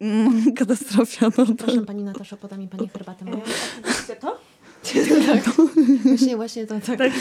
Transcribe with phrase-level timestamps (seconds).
[0.00, 1.54] Mm, Katastrofia, no to...
[1.54, 3.40] Proszę pani Nataszo, poda mi pani herbatę moją.
[3.84, 4.38] Oczywiście to?
[6.04, 7.12] Właśnie, właśnie to tak.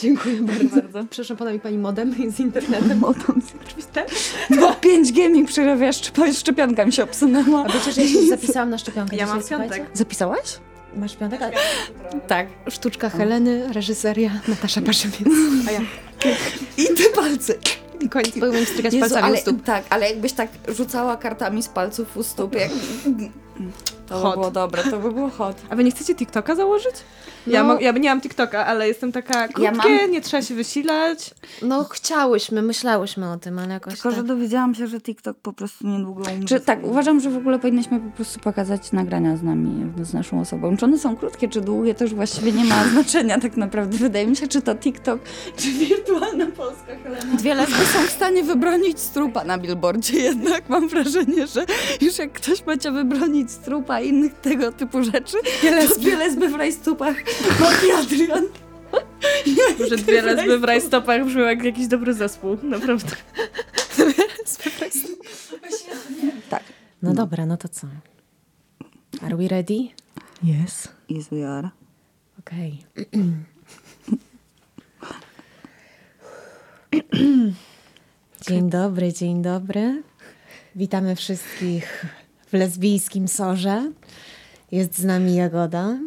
[0.00, 0.76] Dziękuję bardzo.
[0.82, 1.04] Bardzo.
[1.10, 3.04] Przepraszam, poda mi pani modem z internetem.
[3.04, 4.04] Oczywiście.
[4.50, 7.64] Bo 5G mi przerawia, szczep- szczepionka mi się obsunęła.
[7.64, 9.48] A wiecie, że ja się zapisałam na szczepionkę Ja mam piątek.
[9.68, 9.86] słuchajcie?
[9.94, 10.58] Zapisałaś?
[10.96, 11.40] Masz piątek?
[11.42, 11.50] A...
[12.28, 12.46] Tak.
[12.70, 15.28] Sztuczka Heleny, reżyseria Natasza Paszywiec.
[15.68, 15.80] A ja
[16.78, 17.54] I te palce.
[18.10, 19.62] Koniec, bo umiem strygać Jezu, palcami ale, u stóp.
[19.64, 22.70] Tak, ale jakbyś tak rzucała kartami z palców u stóp, jak...
[24.08, 24.34] To by Hot.
[24.34, 25.56] było dobre, to by było hot.
[25.70, 26.94] A wy nie chcecie TikToka założyć?
[27.46, 27.74] Ja, No.
[27.74, 31.34] mo- ja nie mam TikToka, ale jestem taka krótkie, mam- nie trzeba się wysilać.
[31.62, 34.16] No chciałyśmy, myślałyśmy o tym, ale jakoś Tylko, tak.
[34.18, 36.46] że dowiedziałam się, że TikTok po prostu niedługo umrze.
[36.58, 40.40] Czy, tak, uważam, że w ogóle powinniśmy po prostu pokazać nagrania z nami, z naszą
[40.40, 40.76] osobą.
[40.76, 43.98] Czy one są krótkie, czy długie, to już właściwie nie ma znaczenia tak naprawdę.
[43.98, 45.20] Wydaje mi się, czy to TikTok,
[45.56, 47.36] czy wirtualna Polska Helena.
[47.36, 50.68] Dwie lesby są w stanie wybronić strupa na billboardzie jednak.
[50.68, 51.64] Mam wrażenie, że
[52.00, 55.36] już jak ktoś ma cię wybronić strupa i innych tego typu rzeczy,
[55.98, 57.16] dwie lesby w rajstupach,
[57.60, 58.44] Mati Adrian.
[59.88, 63.16] Że dwie lesby w rajstopach brzmią jak jakiś dobry zespół, naprawdę.
[66.50, 66.62] Tak.
[67.02, 67.86] No dobra, no to co?
[69.22, 69.88] Are we ready?
[70.44, 70.88] Yes.
[71.10, 71.70] Yes, we are.
[72.38, 72.78] Okej.
[78.48, 80.02] Dzień dobry, dzień dobry.
[80.76, 82.06] Witamy wszystkich
[82.48, 83.92] w lesbijskim sorze.
[84.72, 85.98] Jest z nami Jagoda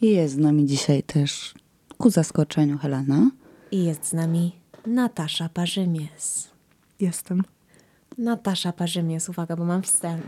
[0.00, 1.54] I jest z nami dzisiaj też,
[1.98, 3.30] ku zaskoczeniu, Helena.
[3.70, 6.48] i jest z nami Natasza Parzymies.
[7.00, 7.42] Jestem.
[8.18, 10.24] Natasza Parzymies, uwaga, bo mam wstęp.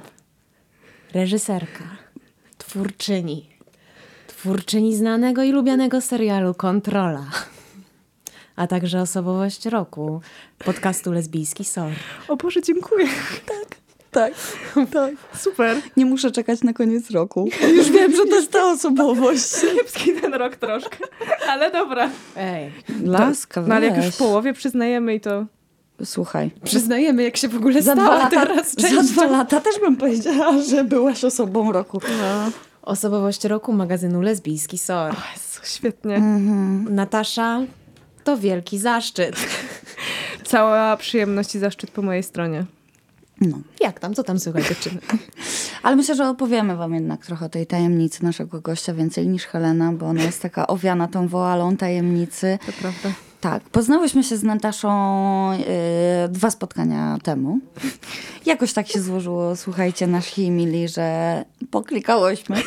[1.15, 1.85] Reżyserka,
[2.59, 3.49] twórczyni,
[4.27, 7.31] twórczyni znanego i lubianego serialu Kontrola,
[8.57, 10.21] a także osobowość roku
[10.59, 11.93] podcastu Lesbijski Sor.
[12.29, 13.07] O Boże, dziękuję.
[13.47, 13.78] Tak,
[14.19, 14.33] tak.
[15.36, 15.77] Super.
[15.97, 17.48] Nie muszę czekać na koniec roku.
[17.77, 19.50] Już wiem, że to jest ta osobowość.
[19.77, 20.98] Kiepski ten rok troszkę,
[21.48, 22.11] ale dobra.
[22.36, 22.73] Ej,
[23.05, 25.46] Laska, No ale jak już w połowie przyznajemy i to...
[26.05, 29.02] Słuchaj, przyznajemy, jak się w ogóle za dwa, stało lata, teraz za częścią.
[29.02, 32.01] dwa lata też bym powiedziała, że byłaś osobą roku.
[32.83, 35.12] Osobowość roku magazynu Lesbijski Sor.
[35.12, 36.14] O Jezu, świetnie.
[36.14, 36.95] Mhm.
[36.95, 37.61] Natasza,
[38.24, 39.36] to wielki zaszczyt.
[40.45, 42.64] Cała przyjemność i zaszczyt po mojej stronie.
[43.41, 43.59] No.
[43.81, 45.01] Jak tam, co tam słychać dziewczyny?
[45.83, 49.93] Ale myślę, że opowiemy wam jednak trochę o tej tajemnicy naszego gościa więcej niż Helena,
[49.93, 52.59] bo ona jest taka owiana tą woalą tajemnicy.
[52.67, 53.13] To prawda.
[53.41, 57.59] Tak, poznałyśmy się z Nataszą y, dwa spotkania temu.
[58.47, 62.57] Jakoś tak się złożyło, słuchajcie, nasi mili, że poklikałyśmy.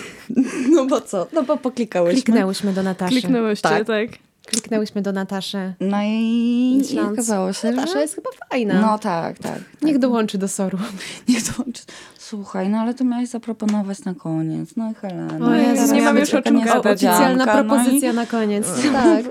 [0.72, 1.28] No bo co?
[1.34, 2.22] No bo poklikałyśmy.
[2.24, 3.12] Kliknęłyśmy do Nataszy.
[3.12, 3.88] Kliknęłyście, Tak.
[3.88, 4.10] tak.
[4.46, 5.74] Kliknęłyśmy do Nataszy.
[5.80, 8.02] No i, i okazało się, Natasza że...
[8.02, 8.82] jest chyba fajna.
[8.82, 9.54] No tak, tak.
[9.54, 9.62] tak.
[9.82, 10.78] Niech dołączy do soru.
[11.30, 11.84] Nie dołączy.
[12.18, 14.70] Słuchaj, no ale to miałeś zaproponować na koniec.
[14.76, 15.46] No i Helena.
[15.48, 16.86] O Jezu, teraz nie mam już o czym gadać.
[16.86, 18.68] Oficjalna no i- propozycja na koniec.
[18.94, 19.26] Tak.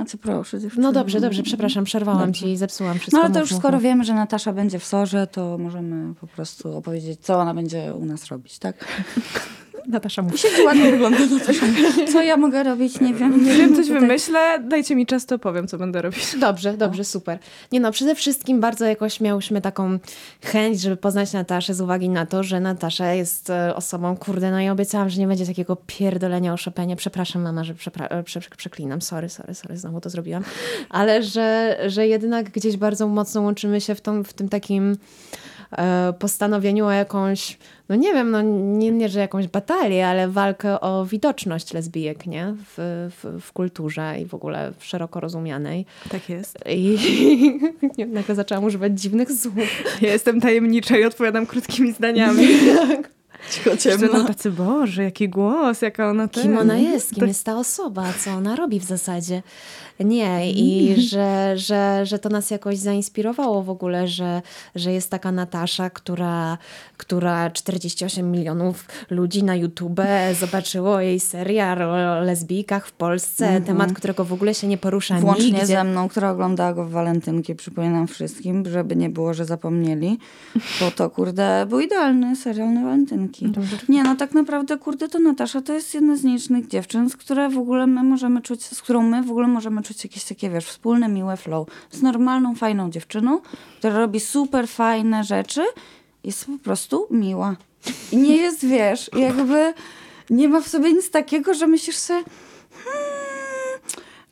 [0.00, 0.82] A, co proszę, dziewczyny.
[0.82, 2.40] No dobrze, dobrze, przepraszam, przerwałam Dobrze.
[2.40, 3.16] ci i zepsułam wszystko.
[3.16, 6.76] No ale to już skoro wiemy, że Natasza będzie w Sorze, to możemy po prostu
[6.76, 8.84] opowiedzieć, co ona będzie u nas robić, tak?
[9.86, 10.38] Natasza mówi.
[10.38, 11.66] Siedzi ładnie wygląda Natasza.
[12.12, 13.44] Co ja mogę robić, nie wiem.
[13.44, 16.36] Nie wiem, coś Tutaj- wymyślę, dajcie mi czas, to powiem, co będę robić.
[16.40, 17.38] Dobrze, dobrze, super.
[17.72, 19.98] Nie no, przede wszystkim bardzo jakoś miałyśmy taką
[20.44, 24.60] chęć, żeby poznać Nataszę z uwagi na to, że Natasza jest e, osobą, kurde, no
[24.60, 26.96] i obiecałam, że nie będzie takiego pierdolenia o Chopinie.
[26.96, 30.44] Przepraszam mama, że przepra- e, prze- przeklinam, sorry, sorry, sorry, znowu to zrobiłam.
[30.90, 34.96] Ale że, że jednak gdzieś bardzo mocno łączymy się w, tą, w tym takim
[36.18, 41.06] postanowieniu o jakąś, no nie wiem, no nie, nie, że jakąś batalię, ale walkę o
[41.06, 42.54] widoczność lesbijek, nie?
[42.76, 45.86] W, w, w kulturze i w ogóle w szeroko rozumianej.
[46.08, 46.58] Tak jest.
[46.68, 46.98] I
[47.98, 49.54] nie, nagle zaczęłam używać dziwnych słów.
[50.00, 52.46] Ja jestem tajemnicza i odpowiadam krótkimi zdaniami.
[53.50, 54.24] Cicho, Wszyscy ciemno.
[54.24, 56.42] tacy, Boże, jaki głos, jaka ona ten.
[56.42, 59.42] Kim ona jest, kim jest ta osoba, co ona robi w zasadzie.
[60.00, 64.42] Nie, i że, że, że to nas jakoś zainspirowało w ogóle, że,
[64.74, 66.58] że jest taka Natasza, która,
[66.96, 70.00] która 48 milionów ludzi na YouTube
[70.40, 75.44] zobaczyło jej serial o lesbijkach w Polsce, temat, którego w ogóle się nie porusza Włącznie
[75.44, 75.66] nigdzie.
[75.66, 80.18] ze mną, która oglądała go w walentynki, przypominam wszystkim, żeby nie było, że zapomnieli,
[80.80, 83.52] bo to, kurde, był idealny serial na walentynki.
[83.88, 87.48] Nie, no tak naprawdę, kurde, to Natasza to jest jedna z nielicznych dziewczyn, z które
[87.48, 90.66] w ogóle my możemy czuć, z którą my w ogóle możemy czuć jakieś takie, wiesz,
[90.66, 91.68] wspólne, miłe flow.
[91.90, 93.40] Z normalną, fajną dziewczyną,
[93.78, 95.64] która robi super fajne rzeczy,
[96.24, 97.56] jest po prostu miła.
[98.12, 99.74] I nie jest, wiesz, jakby
[100.30, 102.24] nie ma w sobie nic takiego, że myślisz sobie,
[102.84, 103.31] hmm,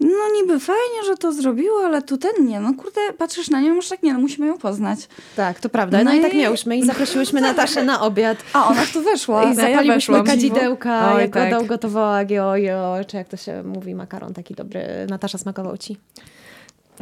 [0.01, 2.61] No niby fajnie, że to zrobiło, ale tu ten nie.
[2.61, 4.99] No kurde, patrzysz na nią, już tak nie, no musimy ją poznać.
[5.37, 5.99] Tak, to prawda.
[5.99, 8.39] No, No i tak miałyśmy i zaprosiłyśmy Nataszę na obiad.
[8.53, 9.45] A ona tu weszła.
[9.45, 10.27] I ja zapaliłyśmy weszłam.
[10.27, 11.49] kadzidełka, Oj, jak tak.
[11.49, 14.83] Oda ugotowała giojo, czy jak to się mówi, makaron taki dobry.
[15.09, 15.97] Natasza smakował ci.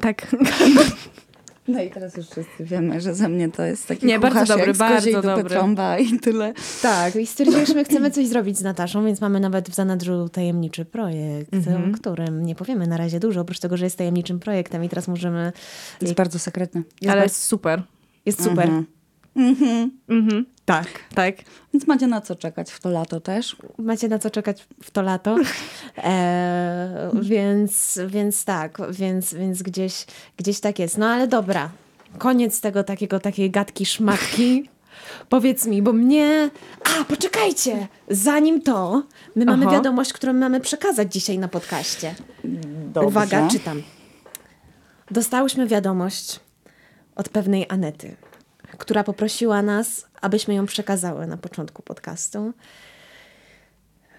[0.02, 0.26] Tak.
[1.68, 4.74] No i teraz już wszyscy wiemy, że ze mnie to jest taki Nie, bardzo dobry,
[4.74, 5.48] bardzo dobry.
[5.50, 6.52] trąba i tyle.
[6.82, 11.54] Tak, i stwierdziliśmy, chcemy coś zrobić z Nataszą, więc mamy nawet w zanadrzu tajemniczy projekt,
[11.54, 11.90] Mhm.
[11.94, 15.08] o którym nie powiemy na razie dużo, oprócz tego, że jest tajemniczym projektem i teraz
[15.08, 15.52] możemy...
[16.02, 16.80] Jest bardzo sekretny.
[16.80, 17.82] Jest, Ale bardzo- jest super.
[18.26, 18.64] jest super.
[18.68, 18.86] Mhm.
[19.36, 19.90] Mhm.
[20.08, 20.46] Mhm.
[20.68, 20.86] Tak.
[21.14, 21.34] Tak.
[21.74, 23.56] Więc macie na co czekać w to lato też.
[23.78, 25.36] Macie na co czekać w to lato.
[26.04, 30.06] E, więc, więc tak, więc, więc gdzieś,
[30.36, 30.98] gdzieś tak jest.
[30.98, 31.70] No ale dobra,
[32.18, 34.68] koniec tego takiego, takiej gadki szmatki.
[35.28, 36.50] Powiedz mi, bo mnie...
[36.84, 37.88] A, poczekajcie!
[38.08, 39.02] Zanim to,
[39.36, 39.74] my mamy Aha.
[39.74, 42.14] wiadomość, którą mamy przekazać dzisiaj na podcaście.
[42.92, 43.08] Dobrze.
[43.08, 43.82] Uwaga, czytam.
[45.10, 46.40] Dostałyśmy wiadomość
[47.16, 48.16] od pewnej Anety,
[48.78, 52.52] która poprosiła nas, abyśmy ją przekazały na początku podcastu.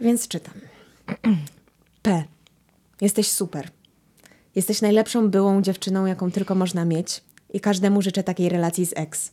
[0.02, 0.54] Więc czytam.
[2.02, 2.24] P.
[3.02, 3.70] Jesteś super.
[4.56, 7.24] Jesteś najlepszą byłą dziewczyną, jaką tylko można mieć
[7.54, 9.32] i każdemu życzę takiej relacji z ex.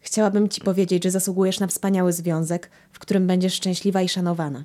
[0.00, 4.64] Chciałabym ci powiedzieć, że zasługujesz na wspaniały związek, w którym będziesz szczęśliwa i szanowana.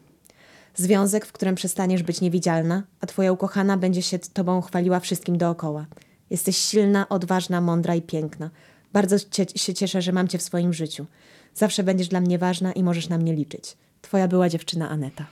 [0.76, 5.86] Związek, w którym przestaniesz być niewidzialna, a twoja ukochana będzie się tobą chwaliła wszystkim dookoła.
[6.30, 8.50] Jesteś silna, odważna, mądra i piękna.
[8.94, 11.06] Bardzo cie, się cieszę, że mam cię w swoim życiu.
[11.54, 13.78] Zawsze będziesz dla mnie ważna i możesz na mnie liczyć.
[14.02, 15.26] Twoja była dziewczyna Aneta.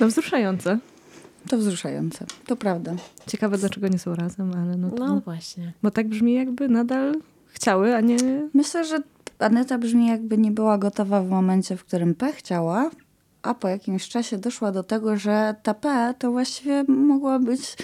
[0.00, 0.78] No wzruszające.
[1.48, 2.26] To wzruszające.
[2.46, 2.94] To prawda.
[3.26, 5.06] Ciekawe, dlaczego nie są razem, ale no to...
[5.06, 5.72] No właśnie.
[5.82, 7.14] Bo tak brzmi jakby nadal
[7.46, 8.16] chciały, a nie...
[8.54, 8.98] Myślę, że
[9.38, 12.90] Aneta brzmi jakby nie była gotowa w momencie, w którym P chciała,
[13.42, 17.76] a po jakimś czasie doszła do tego, że ta P to właściwie mogła być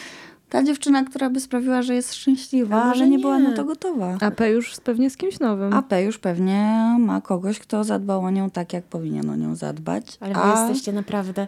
[0.53, 3.49] ta dziewczyna, która by sprawiła, że jest szczęśliwa, A może ale nie, była nie.
[3.49, 4.17] na to gotowa.
[4.21, 5.73] A P już pewnie z kimś nowym.
[5.73, 9.55] A P już pewnie ma kogoś, kto zadbał o nią tak, jak powinien o nią
[9.55, 10.05] zadbać.
[10.21, 11.47] Ale wy a jesteście naprawdę...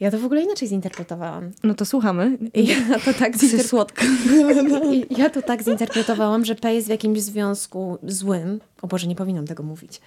[0.00, 1.50] Ja to w ogóle inaczej zinterpretowałam.
[1.62, 2.38] No to słuchamy.
[2.54, 3.66] I ja to tak zinter...
[5.18, 8.60] ja to tak zinterpretowałam, że P jest w jakimś związku złym.
[8.82, 10.00] O Boże, nie powinnam tego mówić.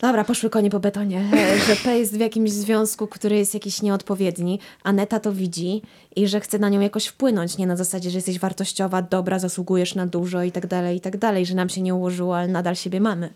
[0.00, 1.24] Dobra, poszły konie po betonie.
[1.34, 4.58] E, Że P jest w jakimś związku, który jest jakiś nieodpowiedni.
[4.84, 5.82] Aneta to widzi
[6.16, 7.58] i że chce na nią jakoś wpłynąć.
[7.58, 11.16] Nie na zasadzie, że jesteś wartościowa, dobra, zasługujesz na dużo i tak dalej, i tak
[11.16, 11.46] dalej.
[11.46, 13.30] Że nam się nie ułożyło, ale nadal siebie mamy.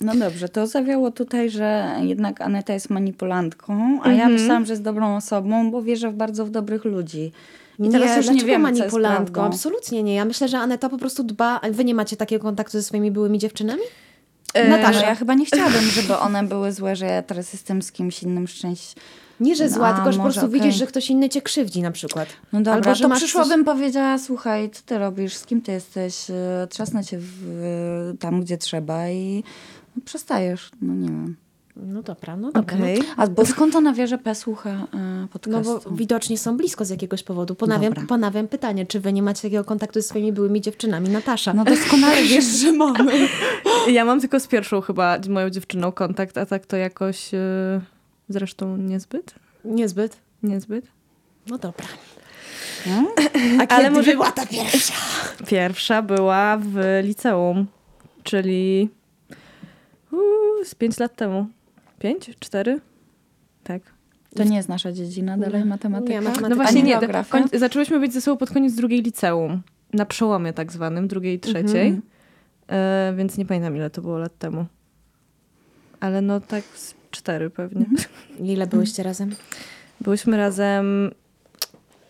[0.00, 4.32] No dobrze, to zawiało tutaj, że jednak Aneta jest manipulantką, a ja Mhm.
[4.32, 7.32] myślałam, że jest dobrą osobą, bo wierzę w bardzo w dobrych ludzi.
[7.78, 9.42] I nie, teraz już nie wiem, manipulantką.
[9.42, 10.14] Absolutnie nie.
[10.14, 11.60] Ja myślę, że Aneta po prostu dba.
[11.62, 13.82] A wy nie macie takiego kontaktu ze swoimi byłymi dziewczynami?
[14.54, 15.00] E, Natasza.
[15.00, 18.22] no ja chyba nie chciałabym, żeby one były złe, że ja teraz jestem z kimś
[18.22, 18.94] innym szczęść.
[19.40, 20.60] Nie, że No, zła, a tylko że po prostu okej.
[20.60, 22.28] widzisz, że ktoś inny cię krzywdzi na przykład.
[22.52, 26.30] No dobra, Albo, że to przyszłabym powiedziała, słuchaj, co ty robisz, z kim ty jesteś,
[26.30, 27.62] e, trzasnę cię w,
[28.14, 29.44] e, tam, gdzie trzeba i
[29.96, 31.36] no, przestajesz, no nie wiem.
[31.86, 32.76] No dobra, no dobra.
[32.76, 33.02] Okej.
[33.16, 35.80] A bo skąd ona wie, że P słucha e, No podcastu?
[35.90, 37.54] bo widocznie są blisko z jakiegoś powodu.
[37.54, 38.08] Ponawiam, Dobra.
[38.08, 41.08] ponawiam pytanie, czy wy nie macie takiego kontaktu ze swoimi byłymi dziewczynami?
[41.08, 41.54] Natasza.
[41.54, 43.28] No doskonale wiesz, że mamy.
[43.88, 47.34] Ja mam tylko z pierwszą chyba moją dziewczyną kontakt, a tak to jakoś...
[47.34, 47.80] e,
[48.28, 49.34] Zresztą niezbyt?
[49.64, 50.16] Niezbyt.
[50.42, 50.86] Niezbyt.
[51.46, 51.86] No dobra.
[52.86, 54.94] A A Ale kiedy może- była ta pierwsza?
[55.46, 57.66] Pierwsza była w liceum,
[58.22, 58.88] czyli
[60.12, 61.46] uu, z pięć lat temu.
[62.00, 62.30] Pięć?
[62.38, 62.80] Cztery?
[63.64, 63.82] Tak.
[64.36, 66.12] To nie jest nasza dziedzina, dalej matematyka.
[66.12, 66.48] Nie, matematyka.
[66.48, 66.98] No właśnie nie.
[67.28, 69.62] Koń, zaczęłyśmy być ze sobą pod koniec drugiej liceum.
[69.92, 71.88] Na przełomie tak zwanym, drugiej i trzeciej.
[71.88, 72.02] Mhm.
[72.68, 74.66] E, więc nie pamiętam ile to było lat temu.
[76.00, 77.86] Ale no tak z cztery pewnie.
[78.40, 79.34] Ile byłyście razem?
[80.00, 81.10] Byłyśmy razem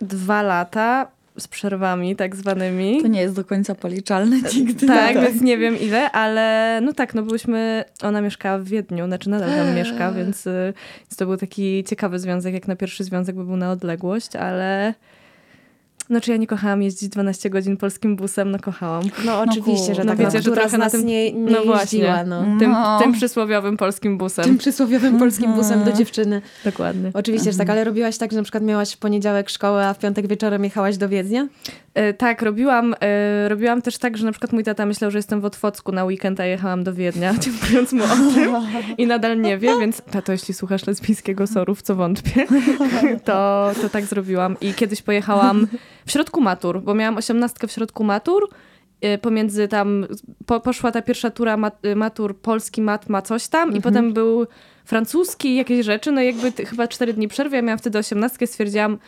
[0.00, 3.02] dwa lata z przerwami tak zwanymi.
[3.02, 4.86] To nie jest do końca policzalne nigdy.
[4.86, 9.30] Tak, więc nie wiem ile, ale no tak, no byłyśmy, ona mieszkała w Wiedniu, znaczy
[9.30, 13.36] nadal tam mieszka, więc, y, więc to był taki ciekawy związek, jak na pierwszy związek,
[13.36, 14.94] bo był na odległość, ale
[16.10, 18.50] no czy ja nie kochałam jeździć 12 godzin polskim busem?
[18.50, 19.02] No kochałam.
[19.24, 20.18] No oczywiście, że no tak.
[20.18, 21.98] wiecie, no, że która trochę na nas tym- nie, nie no właśnie.
[21.98, 22.42] jeździła, no.
[22.58, 22.98] Tym, No.
[22.98, 24.44] tym przysłowiowym polskim busem.
[24.44, 26.42] Tym przysłowiowym polskim busem do dziewczyny.
[26.64, 27.10] Dokładnie.
[27.14, 29.98] Oczywiście, że tak, ale robiłaś tak, że na przykład miałaś w poniedziałek szkołę, a w
[29.98, 31.48] piątek wieczorem jechałaś do Wiednia?
[31.94, 35.40] E, tak, robiłam, e, robiłam też tak, że na przykład mój tata myślał, że jestem
[35.40, 38.54] w Otwocku na weekend, a jechałam do Wiednia, dziękując mu o tym
[38.98, 42.46] i nadal nie wie, więc tato, jeśli słuchasz lesbijskiego soru, w co wątpię,
[43.24, 44.56] to, to tak zrobiłam.
[44.60, 45.66] I kiedyś pojechałam
[46.06, 48.48] w środku matur, bo miałam osiemnastkę w środku matur
[49.04, 50.06] y, pomiędzy tam,
[50.46, 53.78] po, poszła ta pierwsza tura mat, matur polski, matma, coś tam Mhm.
[53.78, 54.46] i potem był
[54.84, 58.98] francuski, jakieś rzeczy, no i jakby chyba cztery dni przerwy, ja miałam wtedy osiemnastkę, stwierdziłam,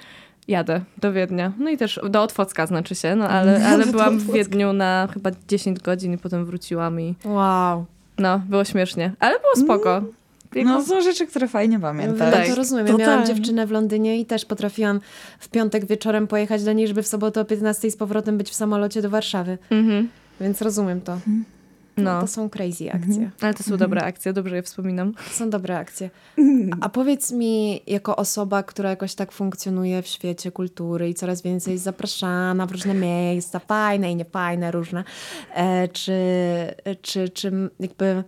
[0.48, 1.52] jadę do Wiednia.
[1.58, 4.32] No i też do Otwocka znaczy się, no ale, ale byłam w.
[4.32, 7.84] Wiedniu na chyba 10 godzin i potem wróciłam i Wow.
[8.18, 10.02] no, było śmiesznie, ale było spoko.
[10.54, 12.18] Jakby- No są rzeczy, które fajnie pamiętasz.
[12.32, 12.48] No Tak.
[12.48, 12.86] to rozumiem.
[12.86, 15.00] Ja miałam dziewczynę w Londynie i też potrafiłam
[15.38, 18.54] w piątek wieczorem pojechać do niej, żeby w sobotę o 15 z powrotem być w
[18.54, 19.58] samolocie do Warszawy.
[19.70, 20.08] Mhm.
[20.40, 21.18] Więc rozumiem to.
[21.96, 22.02] No.
[22.14, 23.30] No, To są crazy akcje.
[23.40, 25.14] ale to są dobre akcje, dobrze je wspominam.
[25.14, 26.10] To są dobre akcje.
[26.80, 31.72] A powiedz mi, jako osoba, która jakoś tak funkcjonuje w świecie kultury i coraz więcej
[31.72, 35.04] jest zapraszana w różne miejsca, fajne i niefajne, różne,
[35.54, 36.14] e, czy,
[37.02, 38.24] czy, czy jakby...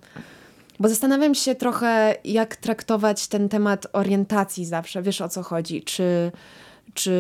[0.81, 5.03] Bo zastanawiam się trochę, jak traktować ten temat orientacji zawsze.
[5.03, 5.83] Wiesz o co chodzi?
[5.83, 6.33] Czy,
[6.95, 7.13] czy,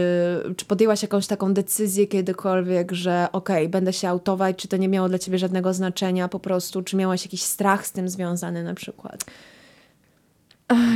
[0.57, 5.09] czy podjęłaś jakąś taką decyzję kiedykolwiek, że okej, będę się autować, czy to nie miało
[5.09, 6.83] dla ciebie żadnego znaczenia po prostu?
[6.83, 9.25] Czy miałaś jakiś strach z tym związany na przykład?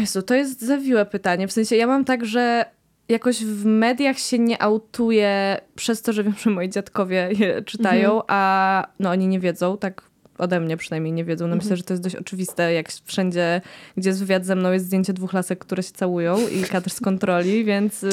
[0.00, 1.48] Jezu, to jest zawiłe pytanie.
[1.48, 2.64] W sensie ja mam tak, że
[3.08, 8.22] jakoś w mediach się nie autuję przez to, że wiem, że moi dziadkowie je czytają,
[8.26, 10.02] a no oni nie wiedzą, tak
[10.38, 11.48] ode mnie przynajmniej nie wiedzą.
[11.48, 13.60] No myślę, że to jest dość oczywiste, jak wszędzie,
[13.96, 17.00] gdzie jest wywiad ze mną, jest zdjęcie dwóch lasek, które się całują i kadr z
[17.00, 18.06] kontroli, więc...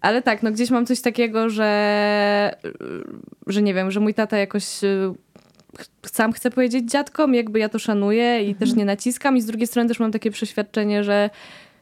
[0.00, 2.56] Ale tak, no gdzieś mam coś takiego, że,
[3.46, 5.14] że nie wiem, że mój tata jakoś y,
[6.06, 9.36] sam chcę powiedzieć dziadkom, jakby ja to szanuję i też nie naciskam.
[9.36, 11.30] I z drugiej strony też mam takie przeświadczenie, że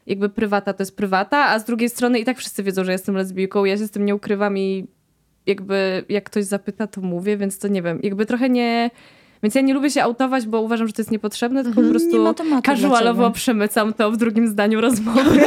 [0.06, 3.14] jakby prywata to jest prywata, a z drugiej strony i tak wszyscy wiedzą, że jestem
[3.16, 4.86] lesbijką, ja się z tym nie ukrywam i
[5.46, 8.90] jakby jak ktoś zapyta, to mówię, więc to nie wiem, jakby trochę nie...
[9.42, 12.50] Więc ja nie lubię się autować, bo uważam, że to jest niepotrzebne, tylko po Mhm,
[12.50, 15.40] ma prostu casualowo przemycam to w drugim zdaniu rozmowy,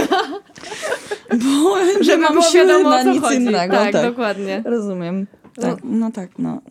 [1.32, 3.36] Bo żeby mam wiadomo na nic chodzi.
[3.36, 3.76] innego.
[3.76, 4.04] tak, tak.
[4.12, 4.64] dokładnie.
[4.66, 5.28] Rozumiem.
[5.62, 6.62] Tak, no tak, no.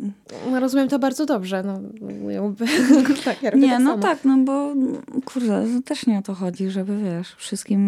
[0.51, 1.63] No, rozumiem to bardzo dobrze.
[1.63, 1.81] No,
[3.25, 4.75] tak, ja Nie, tak no tak, no bo
[5.25, 7.81] kurde, to też nie o to chodzi, żeby wiesz, wszystkim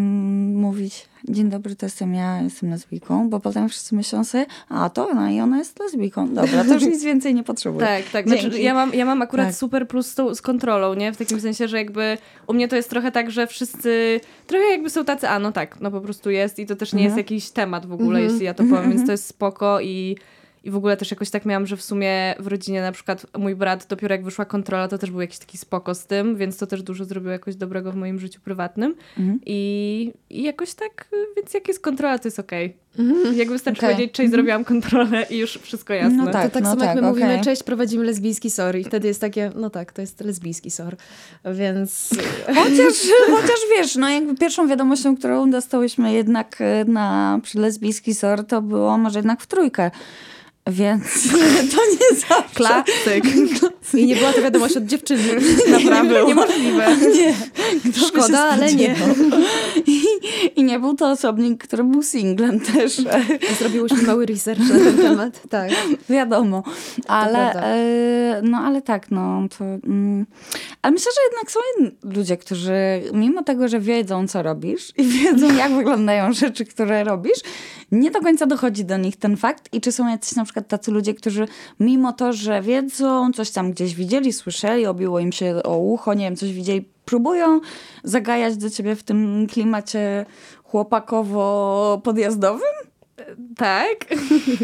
[0.54, 5.08] mówić dzień dobry, to jestem ja, jestem lesbijką, bo potem wszyscy myślą sobie, a to
[5.08, 6.34] ona i ona jest lesbijką.
[6.34, 7.86] Dobra, to już nic więcej nie potrzebuję.
[7.86, 8.28] Tak, tak.
[8.28, 9.54] Znaczy, ja, mam, ja mam akurat Tak.
[9.54, 11.12] super plus z, tą, z kontrolą, nie?
[11.12, 14.90] W takim sensie, że jakby u mnie to jest trochę tak, że wszyscy trochę jakby
[14.90, 17.50] są tacy, a no tak, no po prostu jest i to też nie jest jakiś
[17.50, 20.16] temat w ogóle, jeśli ja to powiem, więc to jest spoko i,
[20.64, 23.54] i w ogóle też jakoś tak miałam, że w sumie w rodzinie na przykład mój
[23.54, 26.66] brat dopiero jak wyszła kontrola, to też był jakiś taki spoko z tym, więc to
[26.66, 29.40] też dużo zrobiło jakoś dobrego w moim życiu prywatnym Mhm.
[29.46, 32.76] i, i jakoś tak, więc jak jest kontrola, to jest okej.
[32.98, 33.36] Mhm.
[33.36, 33.94] Jak wystarczy Okej.
[33.94, 36.16] powiedzieć, cześć, zrobiłam kontrolę i już wszystko jasne.
[36.16, 37.44] No To tak, tak no samo jak tak, my mówimy, okej.
[37.44, 40.96] cześć, prowadzimy lesbijski SOR i wtedy jest takie, no tak, to jest lesbijski SOR.
[41.54, 42.10] Więc
[42.46, 42.94] Chociaż,
[43.30, 48.62] chociaż wiesz, no jakby pierwszą wiadomością, którą dostałyśmy jednak e, na przy lesbijski SOR, to
[48.62, 49.90] było może jednak w trójkę.
[50.68, 51.28] Więc
[51.74, 52.54] to nie zawsze.
[52.54, 53.24] Klasyk.
[53.94, 55.22] i nie była to wiadomość od dziewczyny.
[55.72, 56.96] Naprawdę niemożliwe.
[57.14, 57.34] Nie.
[57.92, 58.96] Kto Szkoda, ale nie.
[59.86, 60.02] I,
[60.56, 63.02] I nie był to osobnik, który był singlem też.
[63.58, 65.42] Zrobiłyśmy mały research na ten temat.
[65.48, 65.70] Tak.
[66.08, 66.62] Wiadomo.
[67.06, 69.64] Ale, e, no ale tak, no to...
[69.64, 70.26] Mm,
[70.82, 71.60] ale myślę, że jednak są
[72.14, 72.74] ludzie, którzy
[73.12, 77.38] mimo tego, że wiedzą, co robisz i wiedzą, jak wyglądają rzeczy, które robisz,
[77.92, 80.90] nie do końca dochodzi do nich ten fakt i czy są jacyś na przykład tacy
[80.90, 81.48] ludzie, którzy
[81.80, 86.24] mimo to, że wiedzą, coś tam gdzieś widzieli, słyszeli, obiło im się o ucho, nie
[86.24, 87.60] wiem, coś widzieli, próbują
[88.04, 90.26] zagajać do ciebie w tym klimacie
[90.72, 92.88] chłopakowo-podjazdowym?
[93.56, 94.06] Tak.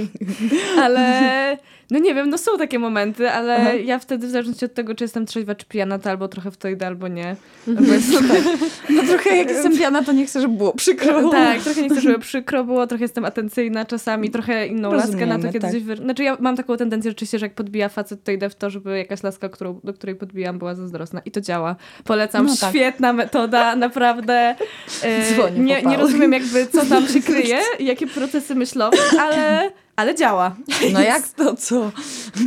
[0.82, 1.58] ale
[1.90, 3.72] no nie wiem, no są takie momenty, ale Aha.
[3.72, 6.56] ja wtedy w zależności od tego, czy jestem trzeźwa, czy pijana, to albo trochę w
[6.56, 7.36] to idę, albo nie.
[7.66, 8.44] Bo jest, no, tak.
[8.90, 11.14] no trochę jak jestem pijana, to nie chcę, żeby było przykro.
[11.34, 15.38] Tak, trochę nie chcę, żeby przykro było, trochę jestem atencyjna czasami, trochę inną laskę na
[15.38, 15.70] to, kiedy tak.
[15.70, 15.82] coś...
[15.82, 15.96] Wy...
[15.96, 18.98] Znaczy ja mam taką tendencję rzeczywiście, że jak podbija facet, to idę w to, żeby
[18.98, 21.20] jakaś laska, którą, do której podbijam, była zazdrosna.
[21.24, 21.76] I to działa.
[22.04, 22.70] Polecam, No tak.
[22.70, 24.34] świetna metoda, naprawdę.
[25.02, 29.70] E, Dzwonię po nie, nie rozumiem jakby, co tam się kryje, jakie procesy myślowe, ale,
[29.96, 30.56] ale działa.
[30.92, 31.90] No jak to co?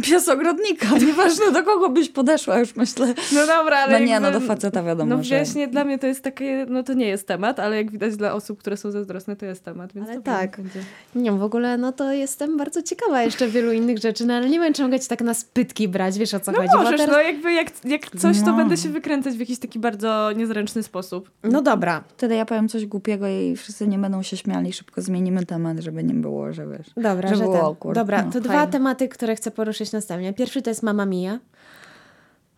[0.03, 0.87] Pies ogrodnika.
[1.07, 3.13] Nieważne do kogo byś podeszła, już myślę.
[3.33, 5.37] No dobra, ale No nie, no do faceta wiadomo, No że...
[5.37, 8.33] właśnie, dla mnie to jest takie, no to nie jest temat, ale jak widać dla
[8.33, 10.57] osób, które są zazdrosne, to jest temat, więc Ale to tak.
[10.57, 10.79] będzie.
[11.15, 14.59] Nie w ogóle no to jestem bardzo ciekawa jeszcze wielu innych rzeczy, no ale nie
[14.59, 16.69] wiem, czy mogę ci tak na spytki brać, wiesz o co No chodzi.
[16.77, 17.15] możesz, teraz...
[17.15, 18.57] no jakby jak, jak coś, to No.
[18.57, 21.31] będę się wykręcać w jakiś taki bardzo niezręczny sposób.
[21.43, 24.73] no dobra, Wtedy ja powiem coś głupiego i wszyscy nie będą się śmiali.
[24.73, 26.87] Szybko zmienimy temat, żeby nie było, że wiesz.
[26.97, 27.93] dobra, że było tak.
[27.93, 28.71] Dobra, No, to dwa fajnie.
[28.71, 30.33] tematy, które chcę poruszyć następnie.
[30.33, 31.39] Pierwszy to jest Mama Mia.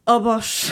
[0.05, 0.71] O Boż.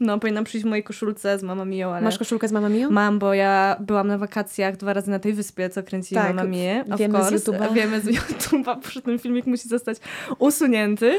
[0.00, 2.04] No, powinnam przyjść w mojej koszulce z Mama Mio, ale...
[2.04, 2.90] Masz koszulkę z Mama Mio?
[2.90, 6.48] Mam, bo ja byłam na wakacjach dwa razy na tej wyspie, co kręci Tak, Mama
[6.48, 6.84] Mie.
[6.92, 7.36] Of wiemy z course.
[7.36, 7.72] YouTube'a.
[7.72, 9.98] Wiemy z YouTube'a, przy tym filmik musi zostać
[10.38, 11.18] usunięty.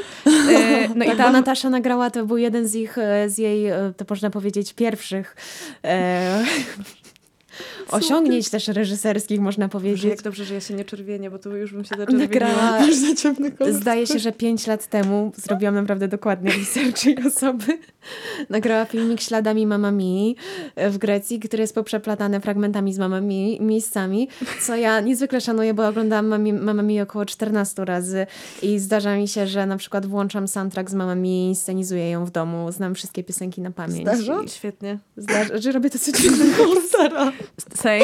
[0.50, 1.32] E, no tak, i bo tam...
[1.32, 5.36] Natasza nagrała, to był jeden z ich, e, z jej, e, to można powiedzieć, pierwszych
[5.84, 6.44] e,
[7.90, 10.04] osiągnięć też reżyserskich, można Boże, powiedzieć.
[10.04, 12.78] jak dobrze, że ja się nie czerwienię, bo to już bym się zaczerwieniła.
[13.80, 17.78] Zdaje się, że pięć lat temu, zrobiłam naprawdę dokładnie research jej osoby,
[18.48, 20.36] nagrała filmik Śladami Mama Mi
[20.76, 24.28] w Grecji, który jest poprzeplatany fragmentami z Mama Mi, miejscami,
[24.60, 28.26] co ja niezwykle szanuję, bo oglądałam Mami, Mama Mi około 14 razy
[28.62, 32.30] i zdarza mi się, że na przykład włączam soundtrack z Mama Mi, scenizuję ją w
[32.30, 34.02] domu, znam wszystkie piosenki na pamięć.
[34.02, 34.42] Zdarza?
[34.42, 34.98] I Świetnie.
[35.16, 36.44] Zdarza, że robię to codziennie.
[36.92, 37.32] Sara.
[37.74, 38.00] Same.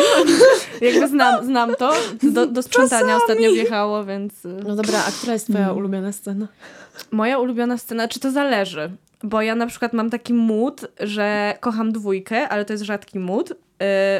[0.81, 1.93] Jakby znam, znam to.
[2.23, 4.45] Do, do sprzątania ostatnio wjechało, więc...
[4.45, 6.47] y, No dobra, a która jest twoja ulubiona scena?
[7.11, 8.91] Moja ulubiona scena, czy to zależy?
[9.23, 13.50] Bo ja na przykład mam taki mood, że kocham dwójkę, ale to jest rzadki mood,
[13.50, 13.55] y,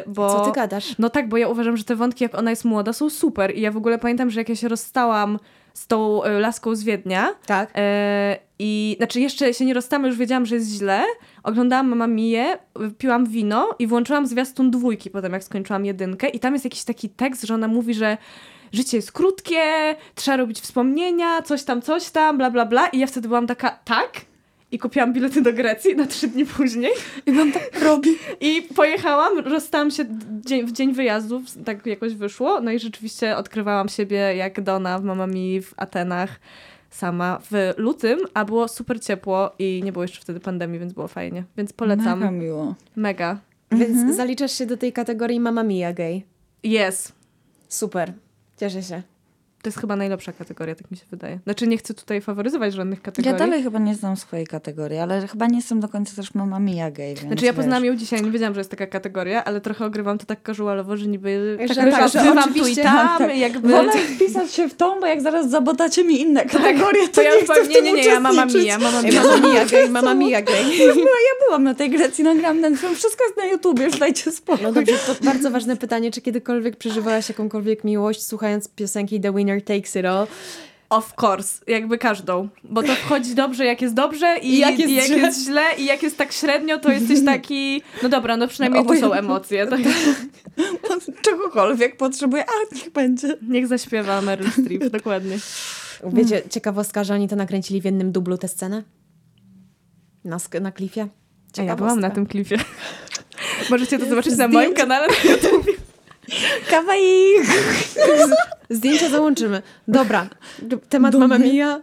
[0.07, 0.29] bo...
[0.39, 0.95] Co ty gadasz?
[0.99, 3.55] No tak, bo ja uważam, że te wątki, jak ona jest młoda, są super.
[3.55, 5.39] I ja w ogóle pamiętam, że jak ja się rozstałam
[5.73, 7.69] z tą y, laską z Wiednia, Tak.
[7.75, 11.03] e, i znaczy jeszcze się nie rozstałam, już wiedziałam, że jest źle.
[11.43, 12.57] Oglądałam Mama Mię,
[12.97, 16.29] piłam wino i włączyłam zwiastun dwójki potem, jak skończyłam jedynkę.
[16.29, 18.17] I tam jest jakiś taki tekst, że ona mówi, że
[18.73, 22.87] życie jest krótkie, trzeba robić wspomnienia, coś tam, coś tam, bla, bla, bla.
[22.87, 24.11] I ja wtedy byłam taka, tak?
[24.71, 26.91] I kupiłam bilety do Grecji na trzy dni później.
[27.25, 28.09] I on tak robi.
[28.41, 30.05] I pojechałam, rozstałam się
[30.45, 32.61] dzień, w dzień wyjazdu, tak jakoś wyszło.
[32.61, 36.39] No i rzeczywiście odkrywałam siebie jak Dona w Mama Mi w Atenach
[36.97, 41.07] sama w lutym, a było super ciepło i nie było jeszcze wtedy pandemii, więc było
[41.07, 41.43] fajnie.
[41.57, 42.19] Więc polecam.
[42.19, 42.45] Mega Mega.
[42.45, 42.75] miło.
[43.71, 46.21] Więc zaliczasz się do tej kategorii Mamma Mia gay.
[46.63, 47.11] Yes.
[47.67, 48.13] Super.
[48.57, 49.01] Cieszę się.
[49.67, 51.39] To jest chyba najlepsza kategoria, tak mi się wydaje.
[51.43, 53.39] Znaczy nie chcę tutaj faworyzować żadnych Ja kategorii.
[53.39, 56.91] dalej chyba nie znam swojej kategorii, ale chyba nie jestem do końca też mama Mia
[56.91, 57.57] gay, więc Znaczy ja wiesz.
[57.57, 60.97] poznałam ją dzisiaj, nie wiedziałam, że jest taka kategoria, ale trochę ogrywam to tak casualowo,
[60.97, 63.37] że niby Że tak, tak, tak, że bywam tu i oczywiście- tam, tak.
[63.37, 63.69] jakby...
[63.69, 67.31] Wolę wpisać się w tą, bo jak zaraz zabotacie mi inne kategorie, to, To ja
[67.31, 69.01] nie już chcę w nie, nie, nie, ja mama mia, mama.
[69.01, 70.63] Mamma Mia gay, Mamma Mia gay.
[70.87, 74.31] No ja byłam na tej Grecji, nagrałam ten film, wszystko jest na YouTubie, już dajcie
[74.31, 74.63] spokój.
[74.63, 79.56] No dobrze, to bardzo ważne pytanie, czy kiedykolwiek przeżywałaś jakąkolwiek miłość słuchając piosenki The Winner
[79.61, 80.27] Takes It All?
[80.89, 82.49] Of course, jakby każdą.
[82.63, 85.17] Bo to wchodzi dobrze, jak jest dobrze i, I jak jest i jak źle.
[85.17, 88.93] jest źle i jak jest tak średnio, to jesteś taki, no dobra, no przynajmniej No,
[88.93, 89.67] tu są emocje.
[89.67, 89.79] Tak?
[91.25, 93.37] Czegokolwiek potrzebuję, a niech będzie.
[93.49, 95.37] Niech zaśpiewa Meryl Streep, dokładnie.
[96.13, 98.83] Wiecie, ciekawostka, że oni to nakręcili w jednym dublu tę scenę?
[100.23, 101.07] Na, na klifie?
[101.57, 102.57] A ja byłam na tym klipie.
[103.69, 105.67] Możecie to zobaczyć na moim kanale na YouTube.
[106.69, 107.33] Kawaii!
[108.69, 109.61] Zdjęcia załączymy.
[109.87, 110.27] Dobra,
[110.89, 111.27] temat Dumny.
[111.27, 111.81] Mamma Mia.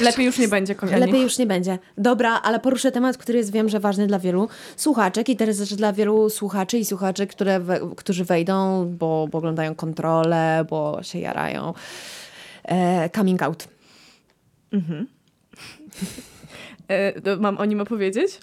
[0.00, 1.00] Lepiej już nie będzie, kochani.
[1.00, 1.78] Lepiej już nie będzie.
[1.98, 5.74] Dobra, ale poruszę temat, który jest wiem, że ważny dla wielu słuchaczek i teraz też
[5.74, 11.18] dla wielu słuchaczy i słuchaczek, które we, którzy wejdą, bo, bo oglądają kontrolę, bo się
[11.18, 11.74] jarają.
[12.64, 13.68] E, coming out.
[16.88, 18.40] E, to mam o nim opowiedzieć?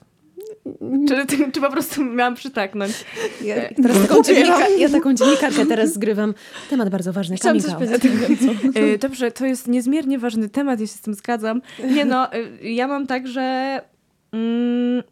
[1.07, 3.05] Czy, czy po prostu miałam przytaknąć?
[3.41, 6.33] Ja, Teraz taką dziennika, ja taką dziennikarkę teraz zgrywam.
[6.69, 7.35] Temat bardzo ważny.
[7.35, 8.03] Chciałam coś powiedzieć.
[8.75, 11.61] E, Dobrze, to jest niezmiernie ważny temat, ja się z tym zgadzam.
[11.91, 13.81] Nie no, e, ja mam tak, że
[14.31, 15.03] mm,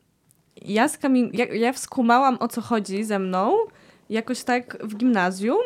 [0.62, 1.00] ja, z
[1.34, 3.54] ja, ja wskumałam o co chodzi ze mną
[4.10, 5.64] jakoś tak w gimnazjum,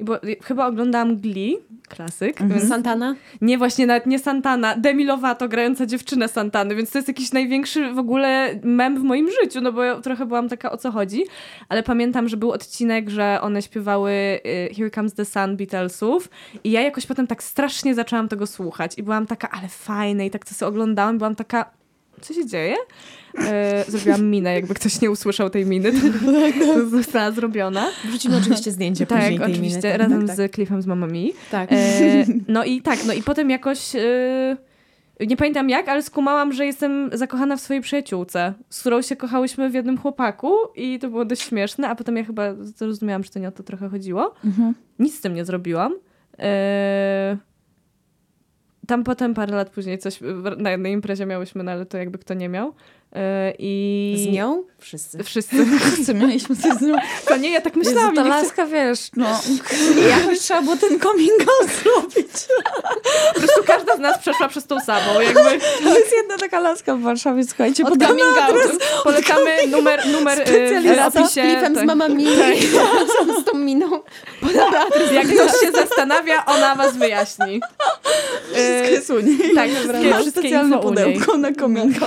[0.00, 1.56] bo chyba oglądałam Glee,
[1.88, 3.14] klasyk, więc Santana?
[3.40, 7.92] nie właśnie nawet nie Santana, Demi Lovato grająca dziewczynę Santany, więc to jest jakiś największy
[7.92, 11.24] w ogóle mem w moim życiu, no bo ja trochę byłam taka o co chodzi,
[11.68, 14.12] ale pamiętam, że był odcinek, że one śpiewały
[14.70, 16.28] y, Here Comes the Sun Beatlesów
[16.64, 20.30] i ja jakoś potem tak strasznie zaczęłam tego słuchać i byłam taka, ale fajne i
[20.30, 21.70] tak to sobie oglądałam, byłam taka,
[22.22, 22.76] co się dzieje?
[23.38, 25.98] E, zrobiłam minę, jakby ktoś nie usłyszał tej miny, to,
[26.74, 27.88] to została zrobiona.
[28.04, 29.82] Wrzucimy oczywiście zdjęcie Tak, później oczywiście, miny.
[29.82, 31.32] Tak, razem tak, z Cliffem z Mamma Mi.
[31.50, 31.72] tak.
[31.72, 31.76] E,
[32.48, 33.96] no i tak, no i potem jakoś.
[33.96, 34.56] E,
[35.26, 39.70] nie pamiętam jak, ale skumałam, że jestem zakochana w swojej przyjaciółce, z którą się kochałyśmy
[39.70, 43.38] w jednym chłopaku i to było dość śmieszne, a potem ja chyba zrozumiałam, że to
[43.38, 44.34] nie o to trochę chodziło.
[44.44, 44.74] Mhm.
[44.98, 45.94] Nic z tym nie zrobiłam.
[46.38, 47.36] E,
[48.86, 50.20] tam potem parę lat później coś
[50.58, 52.74] na jednej imprezie miałyśmy, no ale to jakby kto nie miał.
[53.16, 54.64] E, I Z nią?
[54.78, 55.24] Wszyscy.
[55.24, 55.56] Wszyscy.
[56.06, 56.94] Co mieliśmy coś z nią?
[57.28, 58.14] To nie, ja tak Jezu, myślałam.
[58.14, 59.40] ta nie chcę- laska, wiesz, no,
[60.08, 62.28] jakoś trzeba było ten coming out zrobić.
[63.34, 65.20] Po prostu każda z nas przeszła przez tą samą.
[65.20, 65.40] Jakby
[65.84, 68.66] To jest jedna taka laska w Warszawie, słuchajcie, od coming adres.
[68.66, 68.78] outu.
[69.04, 71.58] Polecamy numer, numer e, w z opisie.
[71.70, 71.84] z tak.
[71.84, 72.30] Mamma Mia.
[73.40, 73.90] Z tą miną.
[74.40, 75.12] Podamy adres.
[75.12, 77.60] Jak ktoś się zastanawia, ona was wyjaśni.
[78.52, 79.54] Wszystko jest u niej.
[79.54, 81.04] Tak, wszystkie, Masz wszystkie specjalne info u niej.
[81.14, 82.06] pudełko na kominką.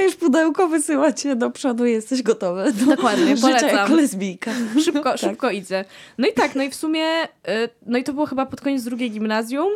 [0.00, 3.76] Dostajesz pudełko, wysyła cię do przodu i jesteś gotowy do Dokładnie, życia polecam.
[3.76, 4.50] jako lesbijka.
[4.84, 5.84] Szybko, szybko idzie.
[6.18, 7.28] No i tak, no i w sumie, y,
[7.86, 9.68] no i to było chyba pod koniec drugiej gimnazjum,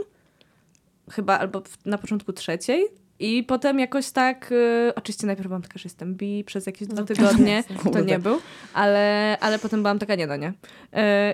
[1.10, 2.84] chyba albo na początku trzeciej.
[3.18, 7.02] I potem jakoś tak, y, oczywiście najpierw byłam taka, że jestem bi przez jakieś dwa
[7.02, 8.38] tygodnie, to nie był,
[8.74, 10.48] ale, ale potem byłam taka, nie no nie.
[10.48, 10.54] Y,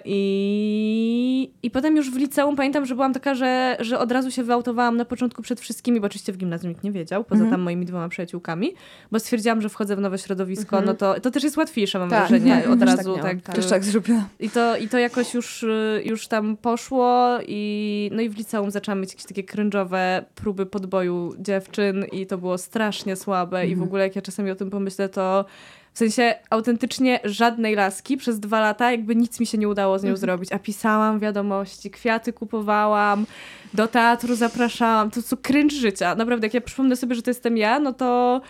[0.04, 4.42] I, I potem już w liceum pamiętam, że byłam taka, że, że od razu się
[4.42, 7.50] wyautowałam na początku przed wszystkimi, bo oczywiście w gimnazjum nikt nie wiedział, poza Mhm.
[7.50, 8.74] tam moimi dwoma przyjaciółkami,
[9.12, 12.28] bo stwierdziłam, że wchodzę w nowe środowisko, no to, to też jest łatwiejsze, mam Tak,
[12.28, 13.54] wrażenie, tak, od tak razu miałam, tak, tak.
[13.56, 14.28] Też tak zrobiłam.
[14.40, 18.70] i to, I to jakoś już, y, już tam poszło i no i w liceum
[18.70, 21.79] zaczęłam mieć jakieś takie cringe'owe próby podboju dziewczyn
[22.12, 25.44] i to było strasznie słabe i w ogóle jak ja czasami o tym pomyślę, to
[25.92, 30.04] w sensie autentycznie żadnej laski przez dwa lata jakby nic mi się nie udało z
[30.04, 33.26] nią zrobić, a pisałam wiadomości, kwiaty kupowałam,
[33.74, 36.14] do teatru zapraszałam, to co cringe życia.
[36.14, 38.40] Naprawdę, jak ja przypomnę sobie, że to jestem ja, no to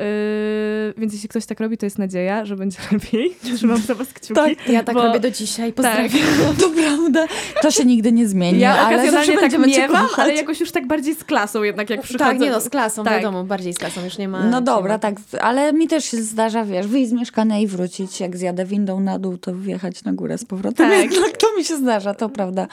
[0.00, 3.36] Yy, więc jeśli ktoś tak robi, to jest nadzieja, że będzie lepiej.
[3.56, 4.34] Trzymam za was kciuki.
[4.34, 5.72] Tak, Ja tak Bo- robię do dzisiaj.
[5.72, 6.08] Pozdrawiam.
[6.08, 6.20] Tak.
[6.60, 7.26] To prawda.
[7.62, 10.72] To się nigdy nie zmieni, Ja ale zawsze okazjonalnie tak będziemy miewam, ale jakoś już
[10.72, 12.24] tak bardziej z klasą jednak jak przychodzę.
[12.24, 13.12] Tak, nie no, z klasą, Tak.
[13.12, 14.44] wiadomo, bardziej z klasą, już nie ma...
[14.44, 14.98] No dobra, ma.
[14.98, 18.20] tak, ale mi też się zdarza, wiesz, wyjść z mieszkania i wrócić.
[18.20, 20.90] Jak zjadę windą na dół, to wjechać na górę z powrotem.
[20.90, 21.12] Tak.
[21.12, 22.66] Jednak to mi się zdarza, to prawda.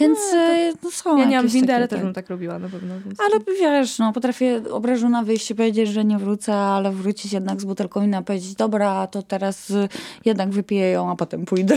[0.00, 2.04] Więc no, no są Ja nie mam jakieś windy, ale też tak.
[2.04, 2.94] bym tak robiła na pewno.
[3.06, 3.20] Więc...
[3.20, 7.64] Ale wiesz, no potrafię obrażona wyjść i powiedzieć, że nie wrócę, ale wrócić jednak z
[7.64, 9.88] butelką i powiedzieć, dobra, to teraz y,
[10.24, 11.76] jednak wypiję ją, a potem pójdę.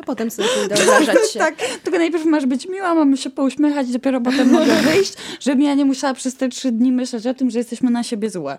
[0.00, 1.38] A potem sobie pójdę obrażać się.
[1.38, 5.74] tak, tylko najpierw masz być miła, mamy się pouśmiechać, dopiero potem mogę wyjść, żebym ja
[5.74, 8.58] nie musiała przez te trzy dni myśleć o tym, że jesteśmy na siebie złe.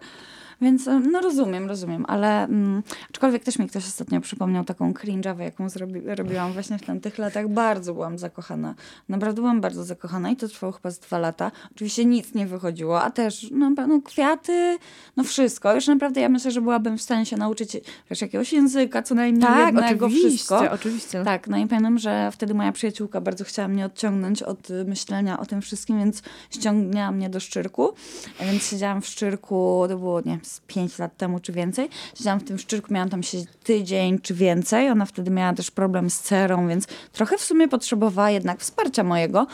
[0.62, 5.70] Więc no rozumiem, rozumiem, ale mm, aczkolwiek też mi ktoś ostatnio przypomniał taką cringe'awę, jaką
[5.70, 7.48] zrobi, robiłam właśnie w tamtych latach.
[7.48, 8.76] Bardzo byłam zakochana.
[9.10, 11.52] Naprawdę byłam bardzo zakochana i to trwało chyba z dwa lata.
[11.72, 14.78] Oczywiście nic nie wychodziło, a też no, no kwiaty,
[15.18, 15.76] no wszystko.
[15.76, 17.78] Już naprawdę ja myślę, że byłabym w stanie się nauczyć
[18.10, 20.72] wiesz, jakiegoś języka, co najmniej tak, jednego, oczywiście, wszystko.
[20.72, 21.24] oczywiście.
[21.24, 25.40] Tak, no i pamiętam, że wtedy moja przyjaciółka bardzo chciała mnie odciągnąć od y, myślenia
[25.40, 27.94] o tym wszystkim, więc ściągnęła mnie do Szczyrku.
[28.40, 31.90] Więc siedziałam w Szczyrku, to było, nie wiem, z pięć lat temu czy więcej.
[32.16, 34.90] Siedziałam w tym Szczyrku, miałam tam siedzieć tydzień czy więcej.
[34.90, 39.48] Ona wtedy miała też problem z cerą, więc trochę w sumie potrzebowała jednak wsparcia mojego.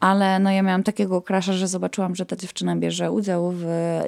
[0.00, 3.64] Ale no ja miałam takiego krasza, że zobaczyłam, że ta dziewczyna bierze udział w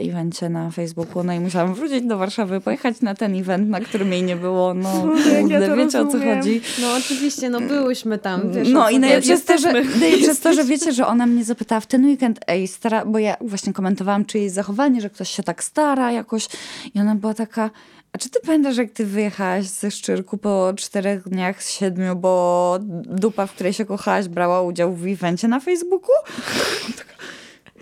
[0.08, 4.12] evencie na Facebooku, no i musiałam wrócić do Warszawy, pojechać na ten event, na którym
[4.12, 4.74] jej nie było.
[4.74, 4.88] No,
[5.32, 6.36] ja kurde, to wiecie o co rozumiem.
[6.38, 6.60] chodzi.
[6.82, 8.52] No oczywiście, no byłyśmy tam.
[8.52, 11.80] Wiesz, No i najlepsze jest to, że, najlepsze to, że wiecie, że ona mnie zapytała
[11.80, 15.64] w ten weekend, ej, stara, bo ja właśnie komentowałam czyjeś zachowanie, że ktoś się tak
[15.64, 16.48] stara jakoś
[16.94, 17.70] i ona była taka,
[18.12, 22.78] a czy ty pamiętasz, jak ty wyjechałaś ze Szczyrku po czterech dniach z siedmiu, bo
[23.04, 26.10] dupa, w której się kochałaś, brała udział w evencie na Facebooku?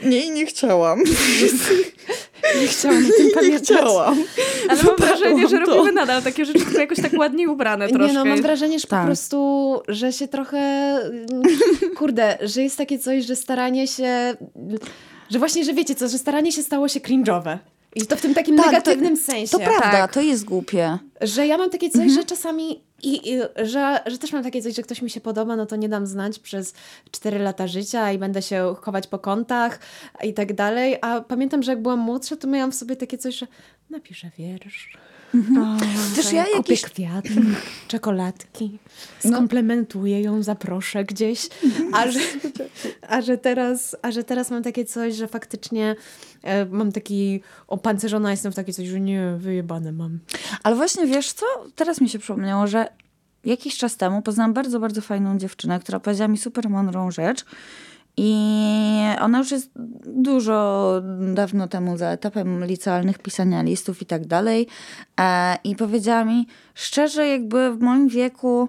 [0.02, 0.98] Nie, nie chciałam.
[2.60, 3.62] Nie chciałam o tym Nie pamiętać.
[3.62, 4.24] chciałam.
[4.68, 5.64] Ale mam wrażenie, że to.
[5.66, 8.06] robimy nadal takie rzeczy, tylko jakoś tak ładniej ubrane troszkę.
[8.06, 9.00] Nie no, mam wrażenie, że Tak.
[9.00, 10.94] po prostu, że się trochę,
[11.96, 14.34] kurde, że jest takie coś, że staranie się,
[15.30, 17.58] że właśnie, że wiecie co, że staranie się stało się cringe'owe.
[17.96, 19.50] I to w tym takim Tak, to- negatywnym sensie.
[19.52, 20.12] To prawda, Tak.
[20.14, 20.98] to jest głupie.
[21.20, 24.74] Że ja mam takie coś, że czasami i, i że, że też mam takie coś,
[24.74, 26.74] że ktoś mi się podoba, no to nie dam znać przez
[27.10, 29.78] 4 lata życia i będę się chować po kątach
[30.22, 30.96] i tak dalej.
[31.02, 33.46] A pamiętam, że jak byłam młodsza, to miałam w sobie takie coś, że
[33.90, 34.96] napiszę wiersz.
[36.16, 37.30] Też ja jakieś kwiaty,
[37.88, 38.78] czekoladki,
[39.18, 41.48] skomplementuję ją, zaproszę gdzieś.
[41.92, 42.20] A że,
[43.08, 45.96] a, że teraz, a że teraz mam takie coś, że faktycznie
[46.42, 50.18] e, mam taki opancerzona jestem w takie coś, że nie, wyjebane mam.
[50.62, 51.46] Ale właśnie wiesz co?
[51.74, 52.88] Teraz mi się przypomniało, że
[53.44, 57.44] jakiś czas temu poznałam bardzo, bardzo fajną dziewczynę, która powiedziała mi super mądrą rzecz.
[58.16, 58.34] I
[59.20, 59.70] ona już jest
[60.06, 60.94] dużo
[61.34, 64.66] dawno temu za etapem licealnych pisania listów i tak dalej.
[65.20, 68.68] E, I powiedziała mi, szczerze, jakby w moim wieku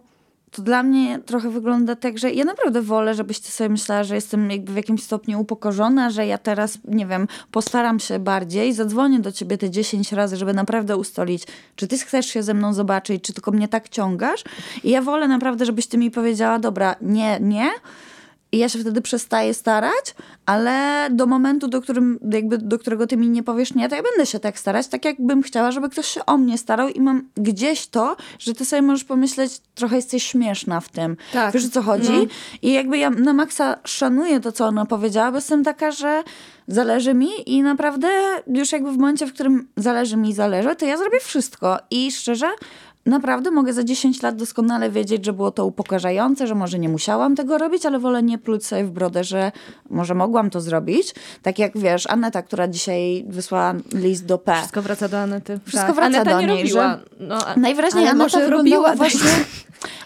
[0.51, 4.15] to dla mnie trochę wygląda tak, że ja naprawdę wolę, żebyś ty sobie myślała, że
[4.15, 9.19] jestem jakby w jakimś stopniu upokorzona, że ja teraz, nie wiem, postaram się bardziej, zadzwonię
[9.19, 11.43] do ciebie te 10 razy, żeby naprawdę ustalić,
[11.75, 14.43] czy ty chcesz się ze mną zobaczyć, czy tylko mnie tak ciągasz.
[14.83, 17.69] I ja wolę naprawdę, żebyś ty mi powiedziała, dobra, nie, nie,
[18.51, 23.17] i ja się wtedy przestaję starać, ale do momentu, do, którym, jakby, do którego ty
[23.17, 26.07] mi nie powiesz nie, to ja będę się tak starać, tak jakbym chciała, żeby ktoś
[26.07, 30.23] się o mnie starał i mam gdzieś to, że ty sobie możesz pomyśleć, trochę jesteś
[30.23, 31.17] śmieszna w tym.
[31.33, 31.53] Tak.
[31.53, 32.27] Wiesz o co chodzi?
[32.61, 36.23] I jakby ja na maksa szanuję to, co ona powiedziała, bo jestem taka, że
[36.67, 38.07] zależy mi i naprawdę
[38.47, 41.77] już jakby w momencie, w którym zależy mi, zależy, to ja zrobię wszystko.
[41.91, 42.47] I szczerze,
[43.05, 47.35] naprawdę mogę za 10 lat doskonale wiedzieć, że było to upokarzające, że może nie musiałam
[47.35, 49.51] tego robić, ale wolę nie pluć sobie w brodę, że
[49.89, 51.15] może mogłam to zrobić.
[51.41, 54.55] Tak jak wiesz, Aneta, która dzisiaj wysłała list do P.
[54.57, 55.59] Wszystko wraca do Anety.
[55.65, 55.95] Wszystko tak.
[55.95, 56.97] wraca Aneta do nie niej, robiła.
[57.19, 57.55] No, a...
[57.59, 59.29] Najwyraźniej Ale Aneta robiła właśnie...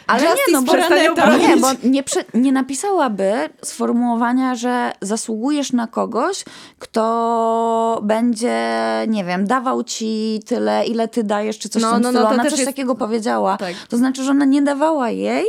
[0.08, 1.38] Ale nie, no bo, Aneta.
[1.38, 6.46] nie, bo nie, prze, nie napisałaby sformułowania, że zasługujesz na kogoś,
[6.80, 8.60] kto będzie,
[9.08, 12.20] nie wiem, dawał ci tyle, ile ty dajesz, czy coś No, w tym no, no,
[12.20, 12.28] stylu.
[12.28, 13.58] to Ona też coś jest- takiego powiedziała.
[13.58, 13.74] Tak.
[13.90, 15.46] To znaczy, że ona nie dawała jej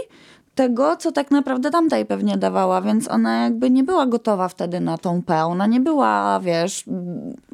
[0.55, 4.81] tego, co tak naprawdę tamta jej pewnie dawała, więc ona jakby nie była gotowa wtedy
[4.81, 5.45] na tą P.
[5.45, 6.85] Ona nie była, wiesz,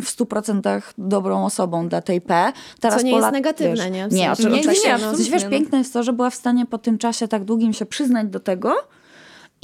[0.01, 2.53] w stu procentach dobrą osobą dla tej P.
[2.81, 4.09] Teraz Co nie jest lat- negatywne, wiesz, nie?
[4.09, 4.89] W Nie, sensie- Nie, nie, oczywiście.
[4.89, 5.51] nie, absolutnie, wiesz, no.
[5.51, 8.41] piękne jest to, że była w stanie po tym czasie tak długim się przyznać do
[8.41, 8.75] tego,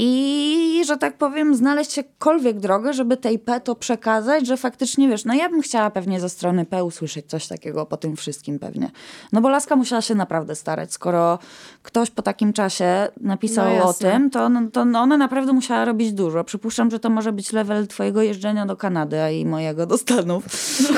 [0.00, 5.24] i, że tak powiem, znaleźć jakkolwiek drogę, żeby tej P to przekazać, że faktycznie, wiesz,
[5.24, 8.90] no ja bym chciała pewnie ze strony P usłyszeć coś takiego po tym wszystkim pewnie.
[9.32, 10.92] No bo Laska musiała się naprawdę starać.
[10.92, 11.38] Skoro
[11.82, 16.12] ktoś po takim czasie napisał No o tym, to, to no ona naprawdę musiała robić
[16.12, 16.44] dużo.
[16.44, 20.44] Przypuszczam, że to może być level twojego jeżdżenia do Kanady a i mojego do Stanów,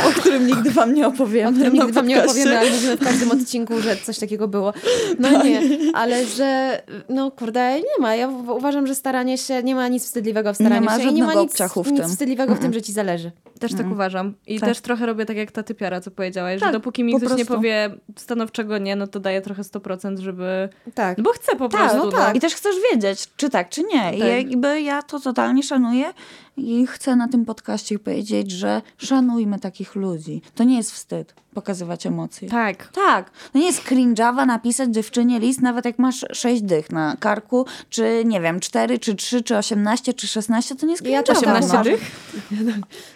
[0.09, 1.49] o którym nigdy wam nie opowiem.
[1.49, 4.73] O którym nigdy wam nie opowiemy, ale mówimy w każdym odcinku, że coś takiego było.
[5.19, 5.63] No nie,
[5.95, 8.15] ale że, no kurde, nie ma.
[8.15, 11.15] Ja uważam, że staranie się, nie ma nic wstydliwego w staraniu Nie ma się i
[11.15, 13.33] nie ma nic, w nic wstydliwego w tym, że ci zależy.
[13.61, 14.35] Też tak uważam.
[14.47, 14.69] I Tak.
[14.69, 17.31] też trochę robię tak jak ta typiara, co powiedziałaś, Tak, że dopóki mi po ktoś
[17.31, 17.55] nie prostu.
[17.55, 20.69] powie stanowczego nie, no to daję trochę 100%, żeby...
[20.95, 21.19] Tak.
[21.19, 22.07] No bo chcę po Tak, prostu.
[22.07, 22.37] no tak.
[22.37, 24.17] I też chcesz wiedzieć, czy tak, czy nie.
[24.17, 24.29] I Tak.
[24.29, 26.13] jakby ja to totalnie szanuję
[26.61, 30.43] i chcę na tym podcaście powiedzieć, że szanujmy takich ludzi.
[30.55, 32.49] To nie jest wstyd pokazywać emocje.
[32.49, 32.89] Tak.
[32.89, 37.67] Tak, to nie jest cringe'awa napisać dziewczynie list, nawet jak masz sześć dych na karku,
[37.91, 41.39] czy nie wiem, cztery, czy trzy, czy osiemnaście, czy szesnaście, to nie jest Ja cringe'awa.
[41.39, 41.85] 18 no.
[41.85, 42.01] dych?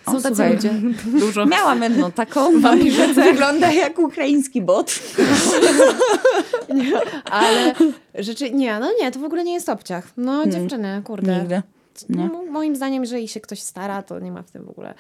[0.07, 0.71] O, Są tacy słuchaj, ludzie.
[1.07, 1.47] Dużo.
[1.47, 4.95] Miałam jedną taką, że wygląda jak ukraiński bot.
[7.31, 7.75] Ale
[8.15, 10.09] rzeczy, nie, no nie, to w ogóle nie jest obciach.
[10.17, 11.39] No dziewczyny, kurde.
[11.39, 11.63] Nigdy.
[12.09, 12.29] Nie.
[12.33, 14.95] No, moim zdaniem, jeżeli się ktoś stara, to nie ma w tym w ogóle.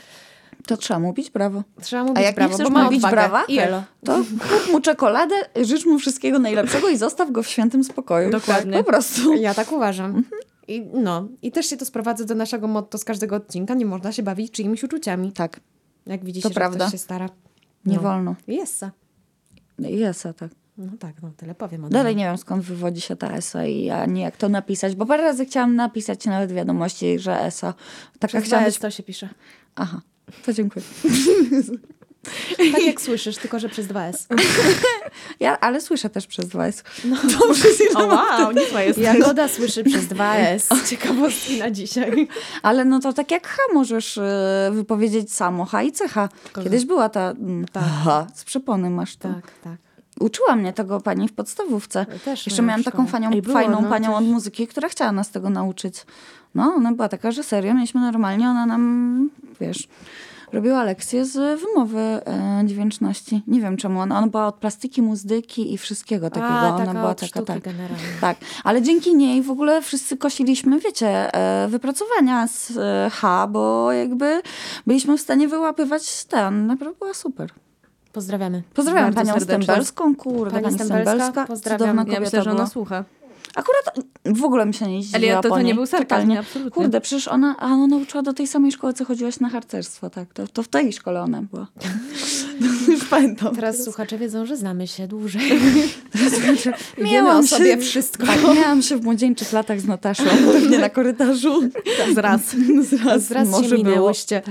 [0.66, 1.62] To trzeba mówić brawo.
[1.82, 3.10] Trzeba A mówić jak brawo, nie chcesz odwagę.
[3.16, 3.82] brawa, I elo.
[4.04, 8.30] to kup mu czekoladę, życz mu wszystkiego najlepszego i zostaw go w świętym spokoju.
[8.30, 8.72] Dokładnie.
[8.72, 9.34] Tak, po prostu.
[9.34, 10.24] Ja tak uważam.
[10.68, 13.74] I, no, I też się to sprowadza do naszego motto z każdego odcinka.
[13.74, 15.32] Nie można się bawić czyimiś uczuciami.
[15.32, 15.60] Tak,
[16.06, 16.78] Jak widzicie, To że prawda.
[16.78, 17.28] ktoś się stara.
[17.86, 18.02] nie No.
[18.02, 18.34] wolno.
[18.46, 18.84] Jest.
[19.78, 20.50] Jest, tak.
[20.78, 24.06] No tak, no tyle powiem Dalej nie wiem skąd wywodzi się ta ESA i ja
[24.06, 27.74] nie jak to napisać, bo parę razy chciałam napisać nawet wiadomości, że ESA.
[28.18, 28.78] Taka WS być...
[28.78, 29.28] to się pisze.
[29.74, 30.00] Aha,
[30.44, 30.84] to dziękuję.
[32.72, 34.26] Tak jak słyszysz, tylko że przez 2S.
[35.40, 36.82] Ja, ale słyszę też przez Was.
[37.04, 37.16] No.
[38.00, 38.98] O wow, niezła jest.
[38.98, 40.88] Jagoda słyszy przez 2S.
[40.88, 42.28] Ciekawostki na dzisiaj.
[42.62, 46.14] Ale no to tak jak H możesz e, wypowiedzieć samo, H i CH.
[46.62, 47.66] Kiedyś była ta mm,
[48.04, 49.28] H, z przypony masz to.
[49.28, 49.93] Tak, tak.
[50.20, 52.06] Uczyła mnie tego pani w podstawówce.
[52.24, 54.18] Też Jeszcze miałam taką fanią, było, fajną no, panią też.
[54.18, 56.06] od muzyki, która chciała nas tego nauczyć.
[56.54, 59.88] No, ona była taka, że serio, mieliśmy normalnie, ona nam, wiesz,
[60.52, 63.42] robiła lekcje z wymowy e, dźwięczności.
[63.46, 66.48] Nie wiem czemu, ona, ona była od plastyki, muzyki i wszystkiego takiego.
[66.48, 67.62] A, ona była taka, tak.
[67.62, 67.96] generalnie.
[68.20, 73.92] Tak, ale dzięki niej w ogóle wszyscy kosiliśmy, wiecie, e, wypracowania z e, H, bo
[73.92, 74.42] jakby
[74.86, 76.66] byliśmy w stanie wyłapywać ten.
[76.66, 77.50] Naprawdę była super.
[78.14, 78.62] Pozdrawiamy.
[78.74, 79.64] Pozdrawiam Bardzo panią serdecznie.
[79.64, 81.46] Stębelską, kurde, Pani pani, Stębelska.
[81.46, 82.66] Cudowna Ja kobieta myślę, że ona była.
[82.66, 83.04] słucha.
[83.54, 83.84] Akurat
[84.24, 86.70] w ogóle mi się nie zdziwiła Ale ja, to, to nie był sarkazm, absolutnie.
[86.70, 90.32] Kurde, przecież ona, a ona uczyła do tej samej szkoły, co chodziłaś na harcerstwo, tak?
[90.32, 91.66] To, to w tej szkole ona była.
[92.88, 93.54] Już pamiętam.
[93.56, 95.42] Teraz słuchacze wiedzą, że znamy się dłużej.
[97.12, 98.26] Miałam o się- sobie wszystko.
[98.26, 101.60] Tak, miałam się w młodzieńczych latach z Nataszą, pewnie na korytarzu.
[102.14, 102.40] Zraz.
[102.82, 103.84] Zraz, Zraz może się było.
[103.84, 104.42] minęłyście.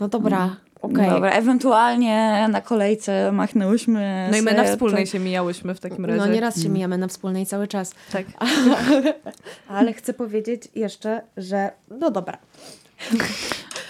[0.00, 1.10] No dobra, okej.
[1.10, 6.04] Dobra, ewentualnie na kolejce machnęłyśmy No i my na wspólnej to- się mijałyśmy w takim
[6.04, 6.18] razie.
[6.18, 7.92] No nieraz się mijamy na wspólnej cały czas.
[8.12, 8.26] Tak.
[9.68, 12.38] Ale chcę powiedzieć jeszcze, że no dobra.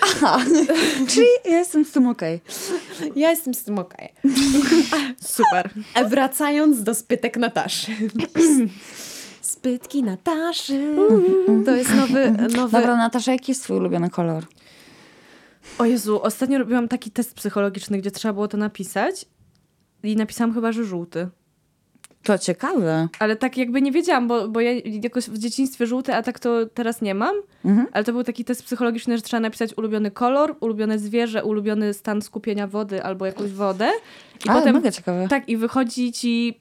[0.02, 0.38] Aha,
[1.08, 2.40] czyli ja jestem z tym okej.
[3.16, 4.08] Ja jestem z tym okej.
[5.20, 5.70] Super.
[5.94, 7.92] A wracając do spytek Nataszy.
[9.40, 10.94] Spytki Nataszy.
[11.64, 14.44] To jest nowy, nowy Dobra, Natasza, jaki jest twój ulubiony kolor?
[15.78, 19.24] O Jezu, ostatnio robiłam taki test psychologiczny, gdzie trzeba było to napisać
[20.02, 21.28] i napisałam chyba, że żółty.
[22.22, 23.08] To ciekawe.
[23.18, 24.70] Ale tak jakby nie wiedziałam, bo, bo ja
[25.02, 27.34] jakoś w dzieciństwie żółty, a tak to teraz nie mam.
[27.64, 27.86] Mhm.
[27.92, 32.22] Ale to był taki test psychologiczny, że trzeba napisać ulubiony kolor, ulubione zwierzę, ulubiony stan
[32.22, 33.90] skupienia wody albo jakąś wodę.
[34.46, 35.28] I Ale potem mega ciekawe.
[35.28, 36.60] tak, i wychodzi ci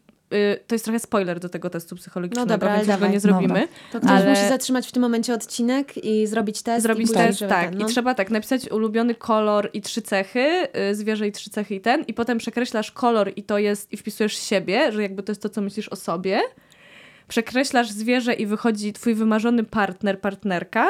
[0.67, 3.12] to jest trochę spoiler do tego testu psychologicznego, No dobra, więc już go dawaj.
[3.12, 3.48] nie zrobimy.
[3.48, 3.67] Dobra.
[3.91, 6.84] To ktoś Ale- musi zatrzymać w tym momencie odcinek i zrobić test.
[6.84, 7.69] Zrobić i test, tak.
[7.69, 7.86] ten, no.
[7.88, 11.82] I trzeba tak, napisać ulubiony kolor i trzy cechy, y, zwierzę i trzy cechy i
[11.82, 15.41] ten, i potem przekreślasz kolor i to jest, i wpisujesz siebie, że jakby to jest
[15.41, 16.41] to, co myślisz o sobie.
[17.28, 20.88] Przekreślasz zwierzę i wychodzi twój wymarzony partner, partnerka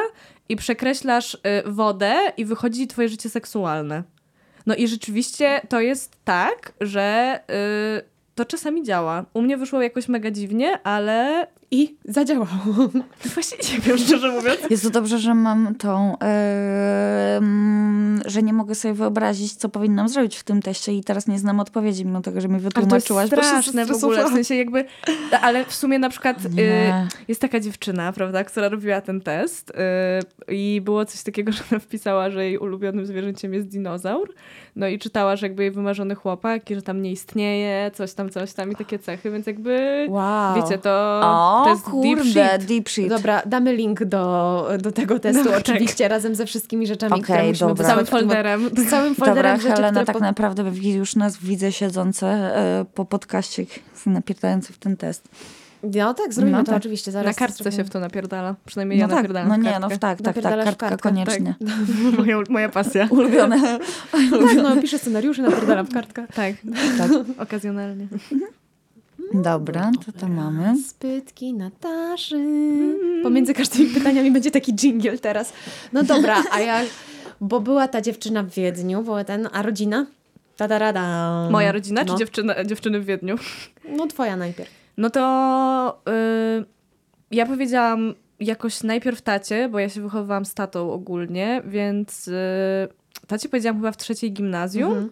[0.48, 4.02] i przekreślasz y, wodę i wychodzi twoje życie seksualne.
[4.66, 7.40] No i rzeczywiście to jest tak, że
[8.00, 9.24] y, to czasami działa.
[9.34, 12.48] U mnie wyszło jakoś mega dziwnie, ale I zadziałało.
[13.34, 14.58] właśnie nie wiem, szczerze mówiąc.
[14.70, 20.36] Jest to dobrze, że mam tą, em, że nie mogę sobie wyobrazić, co powinnam zrobić
[20.36, 22.76] w tym teście i teraz nie znam odpowiedzi, mimo tego, że mi Ale to jest
[22.76, 23.30] wytłumaczyłaś.
[23.30, 24.84] bo się straszne w ogóle, w sensie jakby,
[25.42, 27.06] ale w sumie na przykład y, Nie.
[27.28, 29.74] jest taka dziewczyna, prawda, która robiła ten test y,
[30.54, 34.34] i było coś takiego, że ona wpisała, że jej ulubionym zwierzęciem jest dinozaur,
[34.76, 38.30] no i czytała, że jakby jej wymarzony chłopak i że tam nie istnieje, coś tam,
[38.30, 40.54] coś tam i takie cechy, więc jakby, Wow.
[40.56, 42.64] wiecie, to, O, to jest deep kurde, shit.
[42.68, 43.08] deep shit.
[43.08, 45.60] Dobra, damy link do, do tego testu No, tak.
[45.60, 47.84] oczywiście, razem ze wszystkimi rzeczami, Okej, które musimy dobra.
[47.84, 48.70] Z całym folderem.
[48.76, 52.84] Z całym folderem Dobra, rzeczy, Helena które tak po- naprawdę już nas widzę siedzące e,
[52.94, 53.66] po podcaście
[54.06, 55.28] napierdające w ten test.
[55.96, 56.76] No tak, zrobimy No to tak.
[56.76, 57.12] oczywiście.
[57.12, 57.84] Zaraz Na kartce się zrobimy.
[57.84, 58.54] w to napierdala.
[58.66, 61.54] Przynajmniej ja No tak, napierdalam no nie, no tak, tak, tak, kartka kartkę, koniecznie.
[62.18, 63.08] moja, moja pasja.
[63.10, 63.78] Ulubione.
[64.12, 64.20] Tak,
[64.62, 66.26] no piszę scenariusze, napierdalam w kartkę.
[66.34, 66.54] Tak,
[66.98, 67.10] Tak.
[67.46, 68.06] okazjonalnie.
[69.42, 70.82] Dobra, to to mamy.
[70.82, 72.36] Spytki Nataszy.
[73.22, 75.52] Pomiędzy każdymi pytaniami będzie taki jingle teraz.
[75.92, 76.86] No dobra, a jak...
[77.40, 80.06] Bo była ta dziewczyna w Wiedniu, była ten, a rodzina?
[80.56, 81.48] Tadarada.
[81.50, 82.12] Moja rodzina no.
[82.12, 83.36] czy dziewczyna, dziewczyny w Wiedniu?
[83.88, 84.70] No twoja najpierw.
[84.96, 86.00] No to
[86.60, 86.64] y,
[87.30, 92.32] ja powiedziałam jakoś najpierw tacie, bo ja się wychowywałam z tatą ogólnie, więc y,
[93.26, 94.92] tacie powiedziałam chyba w trzeciej gimnazjum.
[94.92, 95.10] Mhm.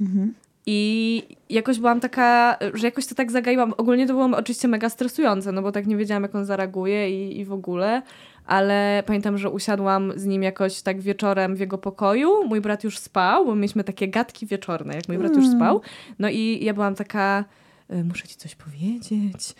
[0.00, 0.34] Mhm.
[0.70, 3.74] I jakoś byłam taka, że jakoś to tak zagaiłam.
[3.76, 7.40] Ogólnie to było oczywiście mega stresujące, no bo tak nie wiedziałam, jak on zareaguje i,
[7.40, 8.02] i w ogóle.
[8.46, 12.44] Ale pamiętam, że usiadłam z nim jakoś tak wieczorem w jego pokoju.
[12.44, 15.80] Mój brat już spał, bo mieliśmy takie gadki wieczorne, jak mój brat już spał.
[16.18, 17.44] No i ja byłam taka.
[17.88, 19.54] e, Muszę ci coś powiedzieć.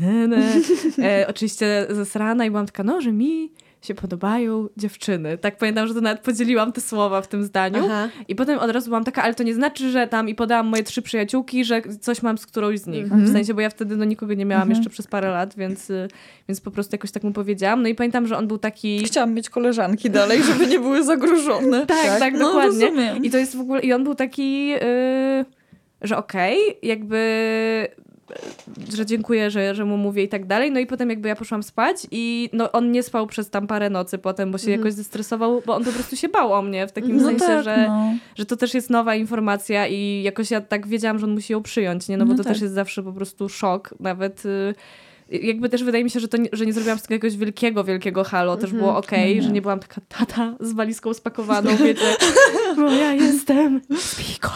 [0.00, 0.52] Ne, ne.
[0.98, 5.38] E, oczywiście zesrana i byłam taka, no, że mi się podobają dziewczyny.
[5.38, 7.82] Tak pamiętam, że to nawet podzieliłam te słowa w tym zdaniu.
[7.84, 8.08] Aha.
[8.28, 10.82] I potem od razu byłam taka, ale to nie znaczy, że tam i podałam moje
[10.82, 13.04] trzy przyjaciółki, że coś mam z którąś z nich.
[13.04, 13.24] Mhm.
[13.24, 14.76] W sensie, bo ja wtedy no nikogo nie miałam Mhm.
[14.76, 16.08] jeszcze przez parę lat, więc, y,
[16.48, 17.82] więc po prostu jakoś tak mu powiedziałam.
[17.82, 19.04] No i pamiętam, że on był taki...
[19.04, 21.86] Chciałam mieć koleżanki dalej, żeby nie były zagrożone.
[21.86, 22.86] Tak, tak, no, dokładnie.
[22.86, 23.24] Rozumiem.
[23.24, 23.80] I to jest w ogóle...
[23.80, 25.44] I on był taki, y,
[26.02, 27.18] że okej, jakby...
[28.96, 30.72] Że dziękuję, że, że mu mówię i tak dalej.
[30.72, 33.90] No i potem jakby ja poszłam spać i no on nie spał przez tam parę
[33.90, 34.80] nocy potem, bo się Mhm.
[34.80, 37.64] jakoś zestresował, bo on po prostu się bał o mnie w takim no sensie, tak,
[37.64, 38.12] że no.
[38.34, 41.62] że to też jest nowa informacja i jakoś ja tak wiedziałam, że on musi ją
[41.62, 42.16] przyjąć, nie?
[42.16, 42.52] No bo No to tak.
[42.52, 44.74] też jest zawsze po prostu szok, nawet y,
[45.30, 47.84] jakby też wydaje mi się, że, to nie, że nie zrobiłam z tego jakiegoś wielkiego,
[47.84, 49.54] wielkiego halo, też było okej, No że nie.
[49.54, 52.16] nie byłam taka tata z walizką spakowaną, wiecie,
[52.76, 54.48] bo ja jestem spiką.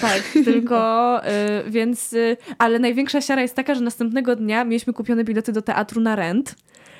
[0.00, 1.20] tak, tylko,
[1.66, 5.62] y, więc, y, ale największa siara jest taka, że następnego dnia mieliśmy kupione bilety do
[5.62, 6.54] teatru na rent,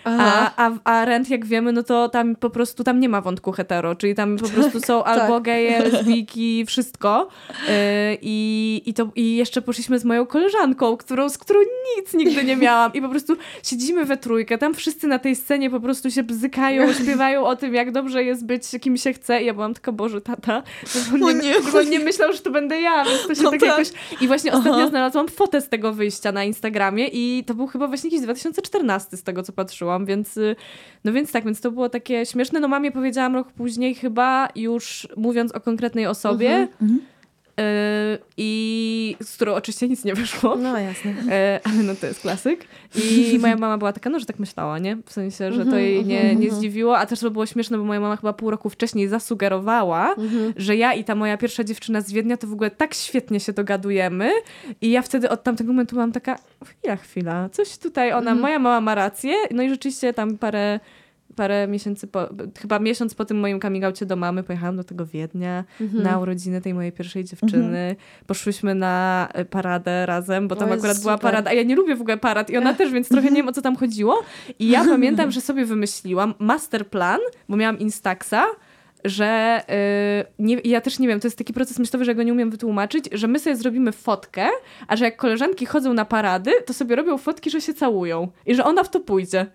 [0.04, 0.52] Aha.
[0.56, 3.52] a, a, a rent, jak wiemy, no to tam po prostu tam nie ma wątku
[3.52, 7.28] hetero, czyli tam po prostu są albo geje, lesbijki, wszystko.
[7.50, 7.74] Yy,
[8.22, 11.60] i, i, to, I jeszcze poszliśmy z moją koleżanką, którą, z którą
[11.96, 12.92] nic nigdy nie miałam.
[12.92, 16.92] I po prostu siedzimy we trójkę, tam wszyscy na tej scenie po prostu się bzykają,
[17.02, 19.42] śpiewają o tym, jak dobrze jest być kim się chce.
[19.42, 20.62] I ja byłam taka, Boże, tata,
[21.12, 21.90] nie, nie.
[21.90, 23.68] nie myślał, że to będę ja, więc to się No tak, tak.
[23.68, 23.88] jakoś...
[24.20, 24.88] I właśnie ostatnio Aha.
[24.88, 29.22] znalazłam fotę z tego wyjścia na Instagramie i to był chyba właśnie jakiś 2014 z
[29.22, 30.56] tego, co patrzyłam, więc y,
[31.04, 32.60] no więc tak, więc to było takie śmieszne.
[32.60, 37.00] No mamie powiedziałam rok później chyba już mówiąc o konkretnej osobie Mhm.
[37.60, 40.56] Y, i z którą oczywiście nic nie wyszło.
[40.56, 41.14] No jasne.
[41.30, 42.64] E, ale no to jest klasyk.
[42.94, 44.96] I moja mama była taka, no, że tak myślała, nie?
[45.06, 48.00] W sensie, że to jej nie, nie zdziwiło, a też to było śmieszne, bo moja
[48.00, 50.14] mama chyba pół roku wcześniej zasugerowała,
[50.56, 53.52] że ja i ta moja pierwsza dziewczyna z Wiednia to w ogóle tak świetnie się
[53.52, 54.30] dogadujemy
[54.80, 58.80] i ja wtedy od tamtego momentu byłam taka, chwila, chwila, coś tutaj ona, moja mama
[58.80, 60.80] ma rację, no i rzeczywiście tam parę
[61.36, 62.28] parę miesięcy po,
[62.60, 66.60] chyba miesiąc po tym moim coming outie do mamy pojechałam do tego Wiednia na urodziny
[66.60, 67.96] tej mojej pierwszej dziewczyny.
[68.26, 71.30] Poszłyśmy na e, paradę razem, bo tam O, akurat była super.
[71.30, 73.48] parada, a ja nie lubię w ogóle parad i ona też, więc trochę nie wiem
[73.48, 74.22] o co tam chodziło.
[74.58, 78.44] I ja pamiętam, że sobie wymyśliłam masterplan, bo miałam Instaxa,
[79.04, 79.60] że
[80.38, 82.50] yy, nie, ja też nie wiem, to jest taki proces myślowy, że go nie umiem
[82.50, 84.46] wytłumaczyć, że my sobie zrobimy fotkę,
[84.88, 88.54] a że jak koleżanki chodzą na parady, to sobie robią fotki, że się całują i
[88.54, 89.46] że ona w to pójdzie.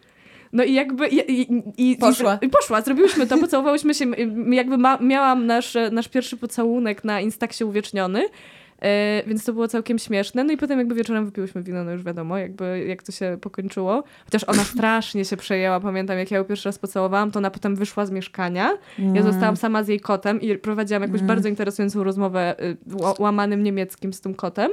[0.54, 1.08] No i jakby...
[1.08, 2.40] I, i, i, Poszła.
[2.42, 4.06] I, poszła, zrobiłyśmy to, pocałowałyśmy się,
[4.50, 8.26] jakby ma, miałam nasz, nasz pierwszy pocałunek na Instaxie uwieczniony,
[8.82, 10.44] E, więc to było całkiem śmieszne.
[10.44, 14.04] No i potem jakby wieczorem wypiłyśmy wino, no już wiadomo, jakby jak to się pokończyło.
[14.26, 15.80] Chociaż ona strasznie się przejęła.
[15.80, 18.70] Pamiętam, jak ja ją pierwszy raz pocałowałam, to ona potem wyszła z mieszkania.
[19.14, 23.64] Ja zostałam sama z jej kotem i prowadziłam jakąś bardzo interesującą rozmowę y, ła- łamanym
[23.64, 24.72] niemieckim z tym kotem.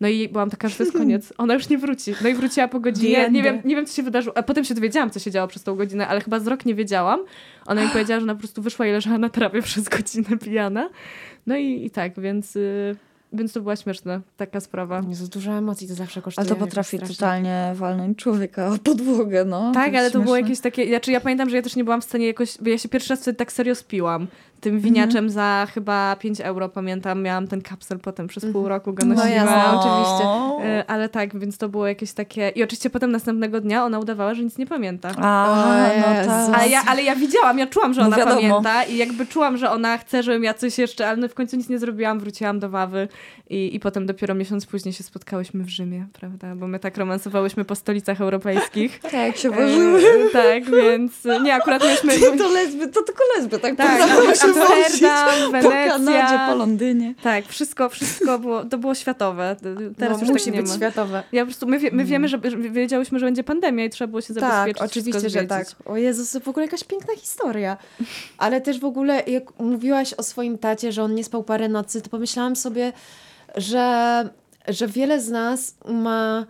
[0.00, 1.32] No i byłam taka, że to jest koniec.
[1.38, 2.14] Ona już nie wróci.
[2.22, 3.30] No i wróciła po godzinie.
[3.30, 4.36] Nie wiem, nie wiem, co się wydarzyło.
[4.36, 6.74] A potem się dowiedziałam, co się działo przez tą godzinę, ale chyba z rok nie
[6.74, 7.20] wiedziałam.
[7.66, 10.90] Ona mi powiedziała, że ona po prostu wyszła i leżała na trawie przez godzinę pijana.
[11.46, 12.56] No i, i tak, więc...
[12.56, 12.96] y,
[13.32, 15.02] więc to była śmieszna taka sprawa.
[15.08, 16.46] Jezu, dużo emocji to zawsze kosztuje.
[16.46, 19.72] Ale to potrafi totalnie walnąć człowieka o podłogę, no.
[19.72, 20.48] Tak, jest ale to było śmieszne.
[20.48, 20.88] jakieś takie.
[20.88, 22.58] Znaczy, ja pamiętam, że ja też nie byłam w stanie jakoś.
[22.60, 24.26] Bo ja się pierwszy raz wtedy tak serio spiłam.
[24.60, 27.22] Tym winiaczem za chyba 5 euro, pamiętam.
[27.22, 29.32] Miałam ten kapsel potem przez pół roku go No nosiłam.
[29.34, 30.24] jasne, oczywiście.
[30.68, 32.48] E, Ale tak, więc to było jakieś takie.
[32.48, 35.08] I oczywiście potem następnego dnia ona udawała, że nic nie pamięta.
[35.18, 36.54] Aha, O no tak.
[36.60, 38.36] Ale ja, ale ja widziałam, ja czułam, że No ona wiadomo.
[38.40, 41.56] pamięta i jakby czułam, że ona chce, żebym ja coś jeszcze, ale no w końcu
[41.56, 43.08] nic nie zrobiłam, wróciłam do Wawy
[43.50, 46.54] i, i potem dopiero miesiąc później się spotkałyśmy w Rzymie, prawda?
[46.56, 49.00] Bo my tak romansowałyśmy po stolicach europejskich.
[49.18, 50.00] Tak, się E, ważyły.
[50.32, 52.38] tak, więc nie, akurat mieliśmy...
[52.38, 53.98] To lesby, to tylko lesby, tak, Tak,
[54.56, 56.54] Amsterdam, Po Kanadzie, po Wenecja.
[56.54, 57.14] Londynie.
[57.22, 59.56] Tak, wszystko, wszystko było, to było światowe.
[59.98, 60.76] Teraz no, już musi tak nie być ma.
[60.76, 61.22] światowe.
[61.32, 64.08] Ja po prostu, my, wie, my wiemy, że, że wiedziałyśmy, że będzie pandemia i trzeba
[64.08, 64.82] było się Tak, zabezpieczyć.
[64.82, 65.66] oczywiście, wszystko że tak.
[65.84, 67.76] O Jezus, to w ogóle jakaś piękna historia.
[68.38, 72.02] Ale też w ogóle, jak mówiłaś o swoim tacie, że on nie spał parę nocy,
[72.02, 72.92] to pomyślałam sobie,
[73.56, 74.28] że,
[74.68, 76.46] że wiele z nas ma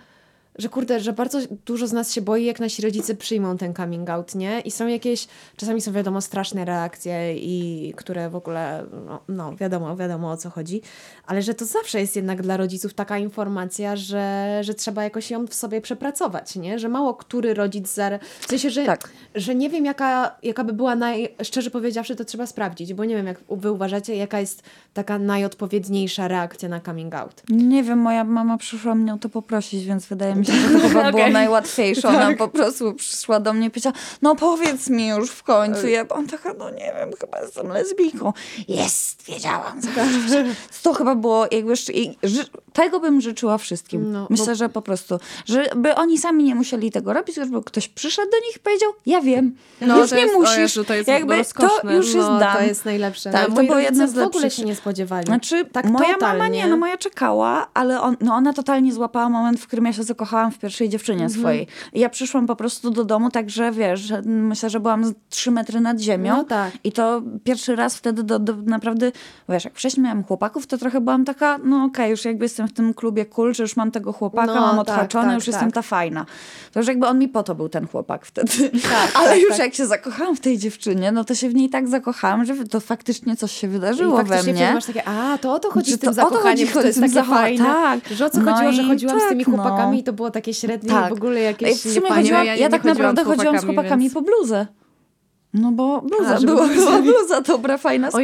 [0.59, 4.11] że kurde, że bardzo dużo z nas się boi, jak nasi rodzice przyjmą ten coming
[4.11, 4.61] out, nie?
[4.61, 9.97] I są jakieś, czasami są wiadomo straszne reakcje i które w ogóle, no, no wiadomo,
[9.97, 10.83] wiadomo o co chodzi,
[11.27, 15.47] ale że to zawsze jest jednak dla rodziców taka informacja, że, że trzeba jakoś ją
[15.47, 16.79] w sobie przepracować, nie?
[16.79, 18.19] Że mało który rodzic, zare...
[18.41, 19.11] w sensie, że, Tak.
[19.35, 23.17] że nie wiem jaka, jaka by była naj, szczerze powiedziawszy, to trzeba sprawdzić, bo nie
[23.17, 24.63] wiem jak wy uważacie, jaka jest
[24.95, 27.43] taka najodpowiedniejsza reakcja na coming out.
[27.49, 31.11] Nie wiem, moja mama przyszła mnie o to poprosić, więc wydaje mi się, to chyba
[31.11, 31.33] było Okej.
[31.33, 32.09] najłatwiejsze.
[32.09, 35.87] Ona po prostu przyszła do mnie i powiedziała, no powiedz mi już w końcu.
[35.89, 38.33] Ja byłam taka, no nie wiem, chyba jestem lesbijką.
[38.69, 39.81] Jest, wiedziałam.
[40.83, 41.75] To chyba było jakby,
[42.73, 44.13] tego bym życzyła wszystkim.
[44.13, 47.89] No, Myślę, bo- że po prostu, żeby oni sami nie musieli tego robić, żeby ktoś
[47.89, 50.57] przyszedł do nich i powiedział, ja wiem, No, już to nie jest- musisz.
[50.59, 53.31] Jezu, to jest jakby to już jest no, to jest najlepsze.
[53.31, 54.53] Tak, no, to było jedno z w ogóle lepszych.
[54.53, 55.27] się nie spodziewali.
[55.27, 56.39] Znaczy, tak moja totalnie.
[56.39, 59.93] mama nie, no moja czekała, ale on, no ona totalnie złapała moment, w którym ja
[59.93, 61.41] się zakochałam w pierwszej dziewczynie Mhm.
[61.41, 61.67] swojej.
[61.93, 65.81] I ja przyszłam po prostu do domu, także wiesz, że myślę, że byłam trzy metry
[65.81, 66.37] nad ziemią.
[66.37, 66.73] No tak.
[66.85, 69.13] I to pierwszy raz wtedy do, do, naprawdę,
[69.49, 72.73] wiesz, jak wcześniej miałam chłopaków, to trochę byłam taka, no okej, już jakby jestem w
[72.73, 75.53] tym klubie cool, że już mam tego chłopaka, No, mam tak, odhaczone, tak, już tak.
[75.55, 76.27] jestem ta fajna.
[76.73, 78.53] To już jakby on mi po to był ten chłopak wtedy.
[78.91, 79.59] Tak, Ale tak, już tak.
[79.59, 82.81] jak się zakochałam w tej dziewczynie, no to się w niej tak zakochałam, że to
[82.81, 84.75] faktycznie coś się I wydarzyło we faktycznie mnie.
[84.75, 86.87] masz takie, a to o to chodzi z tym to o to zakochaniem, chodzi, to
[86.87, 87.65] jest takie fajne.
[87.65, 88.01] tak.
[88.11, 89.63] Że o co No chodziło, że i chodziłam z tymi tak, no.
[89.63, 91.11] chłopakami i to było takie średnie Tak.
[91.11, 94.03] w ogóle jakieś w sumie chodziłam, ja ja, tak chodziłam naprawdę z chodziłam z chłopakami,
[94.03, 94.67] więc- po bluzę.
[95.55, 98.19] No bo bluza A, była, była bluza dobra, fajna, ta,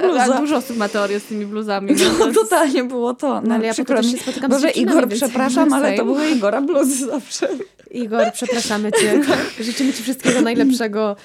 [0.00, 0.34] bluza.
[0.34, 1.92] a dużo osób ma teorię z tymi bluzami.
[2.18, 3.40] No, No totalnie było to.
[3.40, 4.16] No, ale ja przykro potem mi.
[4.18, 7.48] się spotykam z Boże, Igor, przepraszam, ale to były Igora bluzy zawsze.
[7.90, 9.20] Igor, przepraszamy cię.
[9.60, 11.16] Życzymy ci wszystkiego najlepszego.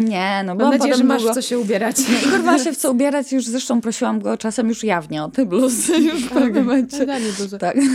[0.00, 1.32] Nie, no Mam byłam nadzieję, że masz długo...
[1.32, 1.96] w co się ubierać.
[1.98, 5.28] Nie, Igor ma się w co ubierać, już zresztą prosiłam go czasem już jawnie o
[5.28, 7.06] te bluzy, już w pewnym momencie.
[7.06, 7.58] Daj mi dużo.
[7.58, 7.76] Tak.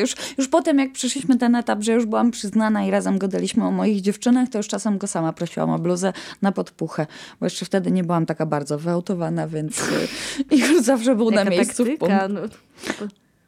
[0.00, 3.70] Już, już potem jak przeszliśmy ten etap, że już byłam przyznana i razem gadaliśmy o
[3.70, 6.12] moich dziewczynach, to już czasem go sama prosiłam o bluzę
[6.42, 7.06] na podpuchę,
[7.40, 9.84] bo jeszcze wtedy nie byłam taka bardzo wyautowana, więc y,
[10.56, 11.84] Igor zawsze był na Jaka miejscu.
[11.84, 12.00] w punkt.
[12.00, 12.40] taktyka, no.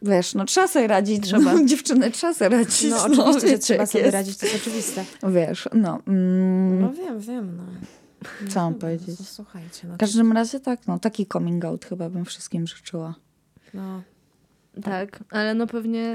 [0.03, 1.63] Wiesz, no trzeba sobie radzić, trzeba.
[1.65, 2.91] dziewczyny trzeba sobie radzić.
[2.91, 4.15] No oczywiście, że wiecie, trzeba sobie jest.
[4.15, 5.05] radzić, to jest oczywiste.
[5.29, 5.99] Wiesz, no.
[6.07, 7.57] Mm, No wiem, wiem.
[7.57, 7.63] No.
[8.51, 9.19] co mam No, powiedzieć?
[9.21, 13.15] no, Słuchajcie, no, W każdym razie tak, no taki coming out chyba bym wszystkim życzyła.
[13.75, 14.03] no.
[14.85, 16.15] Tak, ale no pewnie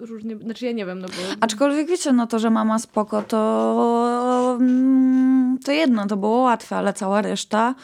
[0.00, 1.14] różnie, znaczy ja nie wiem, no bo...
[1.40, 6.92] Aczkolwiek wiecie, no to, że mama spoko, to, mm, to jedno, to było łatwe, ale
[6.92, 7.74] cała reszta,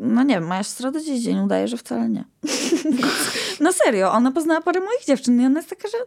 [0.00, 2.24] no nie wiem, moja siostra do dziś dzień udaje, że wcale nie.
[3.60, 5.98] no serio, ona poznała parę moich dziewczyn i ona jest taka, że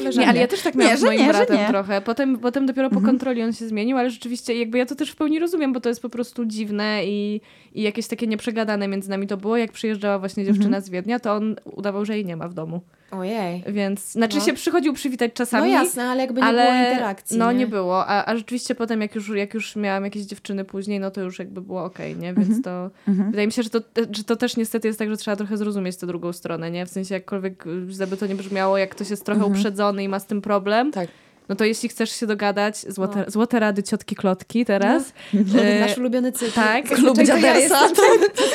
[0.00, 1.68] mm, że Nie, ale ja też tak Nie, miałam z że moim nie, bratem nie.
[1.68, 2.00] trochę.
[2.00, 5.16] Potem, potem dopiero po kontroli on się zmienił, ale rzeczywiście jakby ja to też w
[5.16, 7.40] pełni rozumiem, bo to jest po prostu dziwne i,
[7.74, 9.56] i jakieś takie nieprzegadane między nami to było.
[9.56, 12.80] Jak przyjeżdżała właśnie dziewczyna z Wiednia, to on udawał, że jej nie ma w domu.
[13.12, 13.64] Ojej.
[13.68, 14.44] Więc, znaczy No.
[14.44, 15.72] się przychodził przywitać czasami.
[15.72, 17.38] No jasne, ale jakby nie ale było interakcji.
[17.38, 20.64] No nie, nie było, a, a rzeczywiście potem jak już, jak już miałam jakieś dziewczyny
[20.64, 22.34] później, no to już jakby było okej, nie?
[22.34, 23.80] Więc to wydaje mi się, że to,
[24.12, 26.86] że to też niestety jest tak, że trzeba trochę zrozumieć tę drugą stronę, nie?
[26.86, 30.26] W sensie jakkolwiek żeby to nie brzmiało, jak ktoś jest trochę uprzedzony i ma z
[30.26, 31.08] tym problem, tak.
[31.48, 33.24] No to jeśli chcesz się dogadać, złote, no.
[33.30, 35.12] złote rady ciotki klotki teraz.
[35.34, 35.62] No.
[35.62, 36.54] E, Nasz ulubiony cytat.
[36.54, 37.88] Tak, klub dziadersa.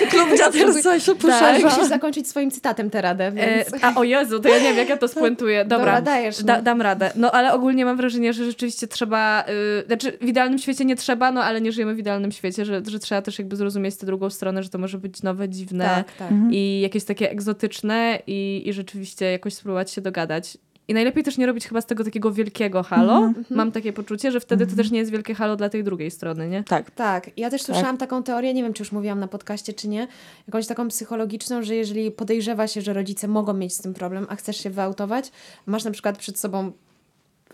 [0.01, 1.39] Ja klub dziadersa się poszerza.
[1.39, 1.63] Tak.
[1.63, 3.73] Musisz zakończyć swoim cytatem tę radę, więc...
[3.73, 5.65] E, a o Jezu, to ja nie wiem, jak ja to spuentuję.
[5.65, 6.39] Dobra, Dobra dajesz.
[6.39, 6.45] No.
[6.45, 7.11] Da, dam radę.
[7.15, 11.31] No ale ogólnie mam wrażenie, że rzeczywiście trzeba, yy, znaczy w idealnym świecie nie trzeba,
[11.31, 14.29] no ale nie żyjemy w idealnym świecie, że, że trzeba też jakby zrozumieć tę drugą
[14.29, 16.31] stronę, że to może być nowe, dziwne tak, tak.
[16.51, 20.57] i jakieś takie egzotyczne i, i rzeczywiście jakoś spróbować się dogadać.
[20.87, 23.17] I najlepiej też nie robić chyba z tego takiego wielkiego halo.
[23.17, 23.55] Mm -hmm.
[23.55, 24.77] Mam takie poczucie, że wtedy mm -hmm.
[24.77, 26.63] to też nie jest wielkie halo dla tej drugiej strony, nie?
[26.63, 26.91] Tak.
[26.91, 27.29] Tak.
[27.37, 28.09] Ja też słyszałam tak.
[28.09, 30.07] taką teorię, nie wiem, czy już mówiłam na podcaście, czy nie,
[30.47, 34.35] jakąś taką psychologiczną, że jeżeli podejrzewa się, że rodzice mogą mieć z tym problem, a
[34.35, 35.31] chcesz się wyautować,
[35.65, 36.71] masz na przykład przed sobą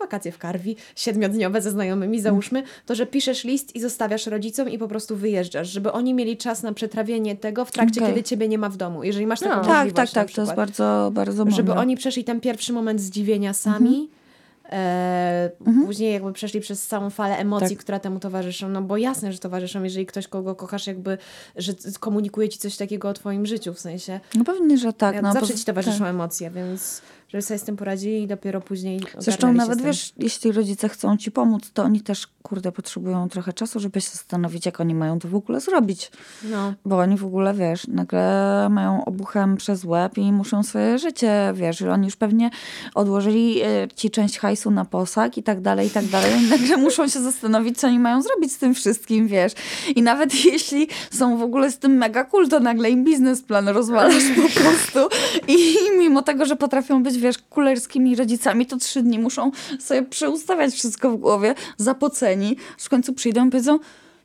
[0.00, 4.78] wakacje w Karwi, siedmiodniowe ze znajomymi, załóżmy, to że piszesz list i zostawiasz rodzicom i
[4.78, 8.12] po prostu wyjeżdżasz, żeby oni mieli czas na przetrawienie tego w trakcie, okay.
[8.12, 9.04] kiedy ciebie nie ma w domu.
[9.04, 9.62] Jeżeli masz taką no.
[9.62, 9.94] możliwość.
[9.94, 11.56] Tak, tak, tak, to jest bardzo, bardzo mądre.
[11.56, 14.24] Żeby oni przeszli ten pierwszy moment zdziwienia sami, mhm.
[14.72, 15.86] E, mhm.
[15.86, 17.84] Później jakby przeszli przez całą falę emocji, tak.
[17.84, 21.18] która temu towarzyszą, no bo jasne, że towarzyszą, jeżeli ktoś, kogo kochasz, jakby,
[21.56, 24.20] że komunikuje ci coś takiego o twoim życiu, w sensie.
[24.34, 25.22] No pewnie, że tak.
[25.22, 26.08] No, zawsze ci towarzyszą tak.
[26.08, 27.02] emocje, więc
[27.34, 31.30] żeby sobie z tym poradzili i dopiero później Zresztą nawet wiesz, jeśli rodzice chcą ci
[31.30, 35.28] pomóc, to oni też, kurde, potrzebują trochę czasu, żeby się zastanowić, jak oni mają to
[35.28, 36.10] w ogóle zrobić.
[36.42, 36.74] No.
[36.84, 41.82] Bo oni w ogóle, wiesz, nagle mają obuchem przez łeb i muszą swoje życie, wiesz,
[41.82, 42.50] oni już pewnie
[42.94, 46.42] odłożyli e, ci część hajsu na posag i tak dalej, i tak dalej.
[46.42, 49.52] I nagle muszą się zastanowić, co oni mają zrobić z tym wszystkim, wiesz.
[49.96, 54.24] I nawet jeśli są w ogóle z tym mega cool, to nagle im biznesplan rozwalasz
[54.36, 55.16] po prostu.
[55.48, 59.50] I mimo tego, że potrafią być wiesz, kulerskimi rodzicami, to trzy dni muszą
[59.80, 62.56] sobie przeustawiać wszystko w głowie, zapoceni.
[62.78, 63.78] W końcu przyjdą i powiedzą,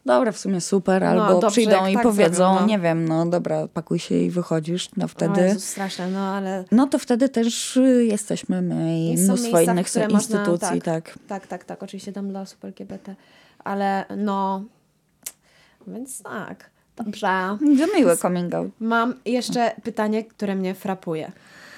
[0.05, 2.65] dobra, w sumie super, no, albo dobrze, przyjdą i tak powiedzą, no.
[2.65, 5.41] nie wiem, no dobra, pakuj się i wychodzisz, no wtedy...
[5.41, 6.65] O Jezus, straszne, no ale...
[6.71, 11.19] No to wtedy też y, jesteśmy my i mnóstwo miejsca, innych instytucji, można, tak, tak.
[11.27, 13.15] Tak, tak, tak, oczywiście tam dla super LGBT,
[13.63, 14.63] ale no...
[15.87, 17.57] Więc tak, dobrze.
[17.77, 18.71] Że miły coming out.
[18.79, 21.31] Mam jeszcze pytanie, które mnie frapuje.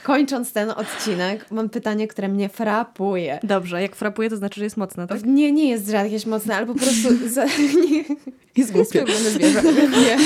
[0.04, 3.40] Kończąc ten odcinek, mam pytanie, które mnie frapuje.
[3.44, 5.26] Dobrze, jak frapuje, to znaczy, że jest mocne, tak?
[5.26, 7.10] Nie, nie jest jakieś mocne, ale po prostu...
[7.34, 8.04] Za, nie,
[8.58, 9.06] jest głupie.
[10.02, 10.18] Nie.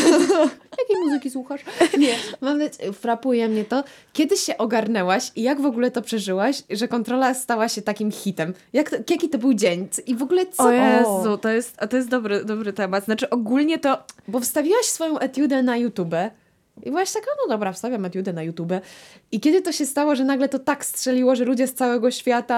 [0.79, 1.61] Jakiej muzyki słuchasz?
[1.97, 2.15] Nie.
[2.41, 2.59] Mam
[2.93, 7.69] frapuje mnie to, kiedy się ogarnęłaś i jak w ogóle to przeżyłaś, że kontrola stała
[7.69, 8.53] się takim hitem?
[8.73, 9.87] Jak to, jaki to był dzień?
[10.07, 10.63] I w ogóle co?
[10.63, 13.05] O Jezu, to jest, to jest dobry, dobry temat.
[13.05, 14.03] Znaczy ogólnie to...
[14.27, 16.15] Bo wstawiłaś swoją etiudę na YouTube
[16.83, 18.73] i byłaś taka, no dobra, wstawiam etiudę na YouTube.
[19.31, 22.57] I kiedy to się stało, że nagle to tak strzeliło, że ludzie z całego świata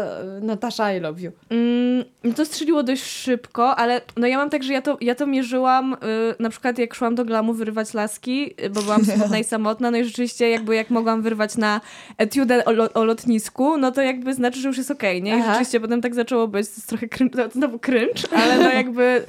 [0.00, 1.32] e, Natasza, I love you?
[1.50, 5.26] Mm, to strzeliło dość szybko, ale no ja mam tak, że ja to, ja to
[5.26, 5.96] mierzyłam y,
[6.38, 9.98] na przykład jak szłam do glamu wyrywać laski, y, bo byłam smutna i samotna, no
[9.98, 11.80] i rzeczywiście jakby jak mogłam wyrwać na
[12.18, 15.38] etiudę o, o lotnisku, no to jakby znaczy, że już jest okej, okay, nie?
[15.38, 15.48] I Aha.
[15.48, 19.24] rzeczywiście potem tak zaczęło być, to jest trochę cringe, znowu cringe, ale no jakby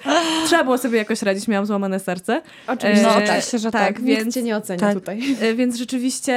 [0.46, 2.42] trzeba było sobie jakoś radzić, miałam złamane serce.
[2.68, 3.88] Oczywiście, no, oczywiście że tak.
[3.88, 4.94] tak więc, Nikt cię nie ocenia tak.
[4.94, 5.22] tutaj.
[5.42, 6.34] E, więc rzeczywiście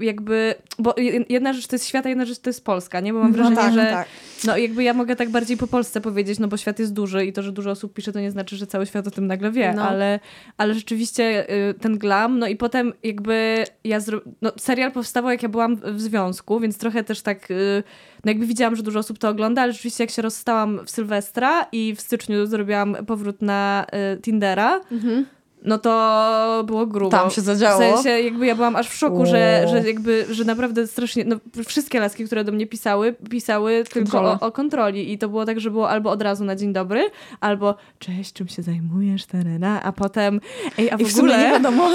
[0.00, 0.94] y, jakby, bo
[1.28, 3.12] jedna rzecz to jest świat, a jedna rzecz to jest Polska, nie?
[3.12, 4.08] Bo mam no wrażenie, no tak, że tak.
[4.44, 7.32] no jakby ja mogę tak bardziej po Polsce powiedzieć, no bo świat jest duży i
[7.32, 9.72] to, że dużo osób pisze, to nie znaczy, że cały świat o tym nagle wie,
[9.76, 9.82] no.
[9.82, 10.20] ale,
[10.56, 14.20] ale rzeczywiście y, ten glam, no i potem jakby ja, zro...
[14.42, 17.48] no serial powstawał jak ja byłam w związku, więc trochę też tak,
[18.24, 21.66] no jakby widziałam, że dużo osób to ogląda, ale rzeczywiście jak się rozstałam w Sylwestra
[21.72, 23.86] i w styczniu zrobiłam powrót na
[24.22, 25.26] Tindera, mhm
[25.64, 27.10] no to było grubo.
[27.10, 27.80] Tam się zadziało.
[27.80, 31.36] W sensie jakby ja byłam aż w szoku, że, że jakby, że naprawdę strasznie, no
[31.66, 35.60] wszystkie laski, które do mnie pisały, pisały tylko o, o, kontroli i to było tak,
[35.60, 37.10] że było albo od razu na dzień dobry,
[37.40, 40.40] albo cześć, czym się zajmujesz, terena, a potem
[40.78, 41.38] ej, a w, I w ogóle...
[41.42, 41.88] nie wiadomo,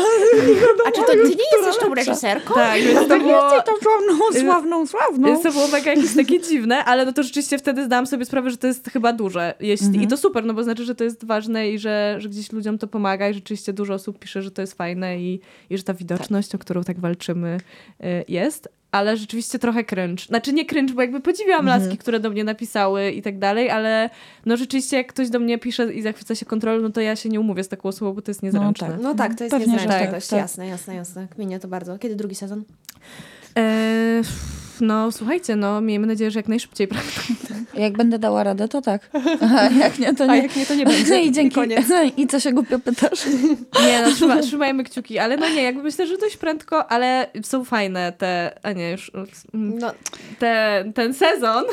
[0.87, 2.53] A czy to ty nie jesteś tą reżyserką?
[2.53, 3.43] Tak, więc to było...
[3.43, 5.27] Jesteś tą sławną, sławną, sławną.
[5.27, 8.49] Więc to było mega jakieś takie dziwne, ale no to rzeczywiście wtedy zdałam sobie sprawę,
[8.49, 9.53] że to jest chyba duże.
[9.59, 9.87] Jeśli...
[9.87, 10.03] Mhm.
[10.03, 12.77] I to super, no bo znaczy, że to jest ważne i że, że gdzieś ludziom
[12.77, 15.39] to pomaga i rzeczywiście dużo osób pisze, że to jest fajne i,
[15.69, 16.61] i że ta widoczność, tak.
[16.61, 17.57] o którą tak walczymy,
[18.03, 18.69] y, jest.
[18.91, 20.25] Ale rzeczywiście trochę cringe.
[20.25, 21.81] Znaczy nie cringe, bo jakby podziwiałam mhm.
[21.81, 24.09] laski, które do mnie napisały i tak dalej, ale
[24.45, 27.29] no rzeczywiście jak ktoś do mnie pisze i zachwyca się kontrolą, no to ja się
[27.29, 28.87] nie umówię z taką osobą, bo to jest niezręczne.
[28.87, 29.99] No tak, no tak to jest Pewnie, niezręczne.
[29.99, 30.39] Tak, tak.
[30.39, 31.27] Jasne, jasne, jasne.
[31.27, 31.97] Kminie to bardzo.
[31.97, 32.63] Kiedy drugi sezon?
[33.55, 34.23] Eee,
[34.81, 37.11] no słuchajcie, no miejmy nadzieję, że jak najszybciej, prawda?
[37.73, 39.09] Jak będę dała radę, to tak.
[39.55, 40.31] A jak nie, to nie.
[40.31, 41.21] A jak nie, to nie będzie.
[41.21, 41.59] I dzięki.
[42.15, 43.25] I, I co się głupio pytasz?
[43.85, 47.65] Nie, no trzyma, trzymajmy kciuki, ale no nie, jakby myślę, że dość prędko, ale są
[47.65, 49.11] fajne te, a nie, już
[49.53, 49.91] mm, No,
[50.39, 51.63] te, ten sezon,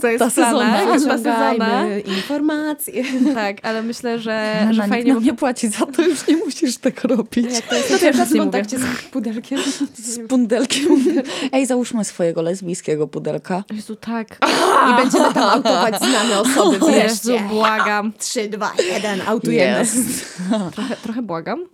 [0.00, 1.14] co jest Ta w planach, sezona.
[1.14, 1.84] ta sezona.
[2.18, 3.04] informacje.
[3.34, 5.14] Tak, ale myślę, że, Że że fajnie fajnie...
[5.14, 7.52] nam nie płaci za to, już nie musisz tak robić.
[7.54, 9.58] Jak to jest To przykład nic nie w kontakcie z pudelkiem.
[9.94, 11.04] Z pundelkiem.
[11.52, 13.64] Ej, załóżmy swojego lesbijskiego pudelka.
[13.72, 14.38] Jezu, tak.
[14.90, 17.40] I będziemy tam autować znane osoby Jezu, wreszcie.
[17.48, 18.12] błagam.
[18.18, 19.84] 3, 2, 1, autujemy.
[20.74, 21.66] Trochę, trochę błagam.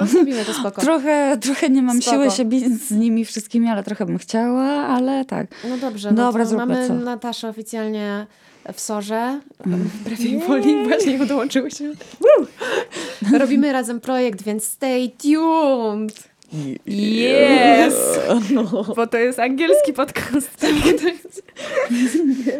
[0.00, 0.80] Rozrobimy to spoko.
[0.80, 2.16] Trochę, trochę nie mam Spoko.
[2.16, 5.46] siły się bić z nimi wszystkimi, ale trochę bym chciała, ale tak.
[5.68, 6.94] No dobrze, Dobra, no to zróbmy mamy co?
[6.94, 8.26] Nataszę oficjalnie
[8.72, 9.40] w Sorze.
[9.66, 11.92] Wbrew jej woli właśnie dołączyłyśmy.
[13.38, 16.28] Robimy razem projekt, więc stay tuned.
[16.86, 17.94] Yes!
[18.96, 20.66] Bo to jest angielski podcast.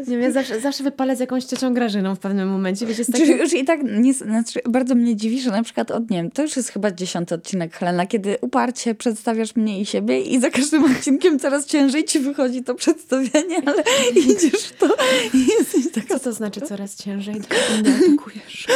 [0.09, 2.87] Nie wiem, ja zawsze, zawsze wypalę z jakąś ciocią Grażyną w pewnym momencie.
[2.87, 3.39] Wiecie, z Czy takim...
[3.39, 6.43] już i tak nie, znaczy, bardzo mnie dziwi, że na przykład od nie wiem, to
[6.43, 10.85] już jest chyba dziesiąty odcinek Helena, kiedy uparcie przedstawiasz mnie i siebie i za każdym
[10.85, 13.83] odcinkiem coraz ciężej ci wychodzi to przedstawienie, ale
[14.33, 14.97] idziesz w to
[15.35, 17.35] i jesteś taka Co to znaczy coraz ciężej?
[17.35, 18.67] Nie atakujesz.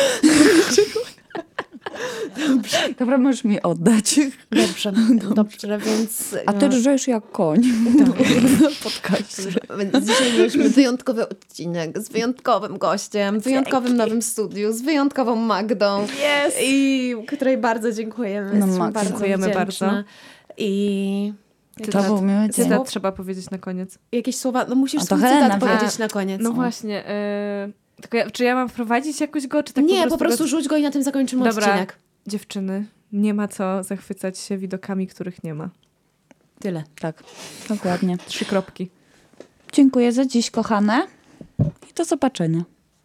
[2.98, 4.20] Dobra, możesz mi oddać.
[4.50, 4.92] Dobrze,
[5.34, 6.34] dobrze, więc...
[6.46, 7.60] A ty no, rżesz jak koń.
[8.84, 9.42] Podkaście.
[9.78, 16.02] Więc dzisiaj mieliśmy wyjątkowy odcinek z wyjątkowym gościem, w wyjątkowym nowym studiu, z wyjątkową Magdą.
[16.04, 16.54] Yes!
[16.62, 18.46] I której bardzo dziękujemy.
[18.48, 18.94] No, Jesteśmy Magdo.
[18.94, 19.86] bardzo Dziękujemy wdzięczne.
[19.86, 20.08] bardzo.
[20.56, 21.32] I
[21.90, 22.64] To był miły dzień.
[22.64, 23.98] Cytat trzeba powiedzieć na koniec.
[24.12, 25.68] jakieś słowa, no musisz A to Helena cytat wie.
[25.76, 26.40] powiedzieć na koniec.
[26.44, 27.04] No właśnie.
[27.68, 30.44] y, tylko ja, czy ja mam wprowadzić jakoś go, czy tak nie, po prostu...
[30.44, 31.66] go- rzuć go i na tym zakończymy Dobra.
[31.66, 31.98] odcinek.
[32.26, 35.68] Dziewczyny, nie ma co zachwycać się widokami, których nie ma.
[36.58, 36.84] Tyle.
[37.00, 37.22] Tak,
[37.68, 38.16] dokładnie.
[38.26, 38.90] Trzy kropki.
[39.72, 41.06] Dziękuję za dziś, kochane.
[41.60, 42.62] I do zobaczenia.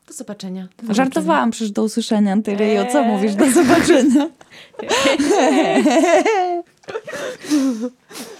[0.07, 0.67] Do zobaczenia.
[0.89, 3.35] Żartowałam przecież do usłyszenia, ty Ryjo, co mówisz?
[3.35, 4.29] Do zobaczenia.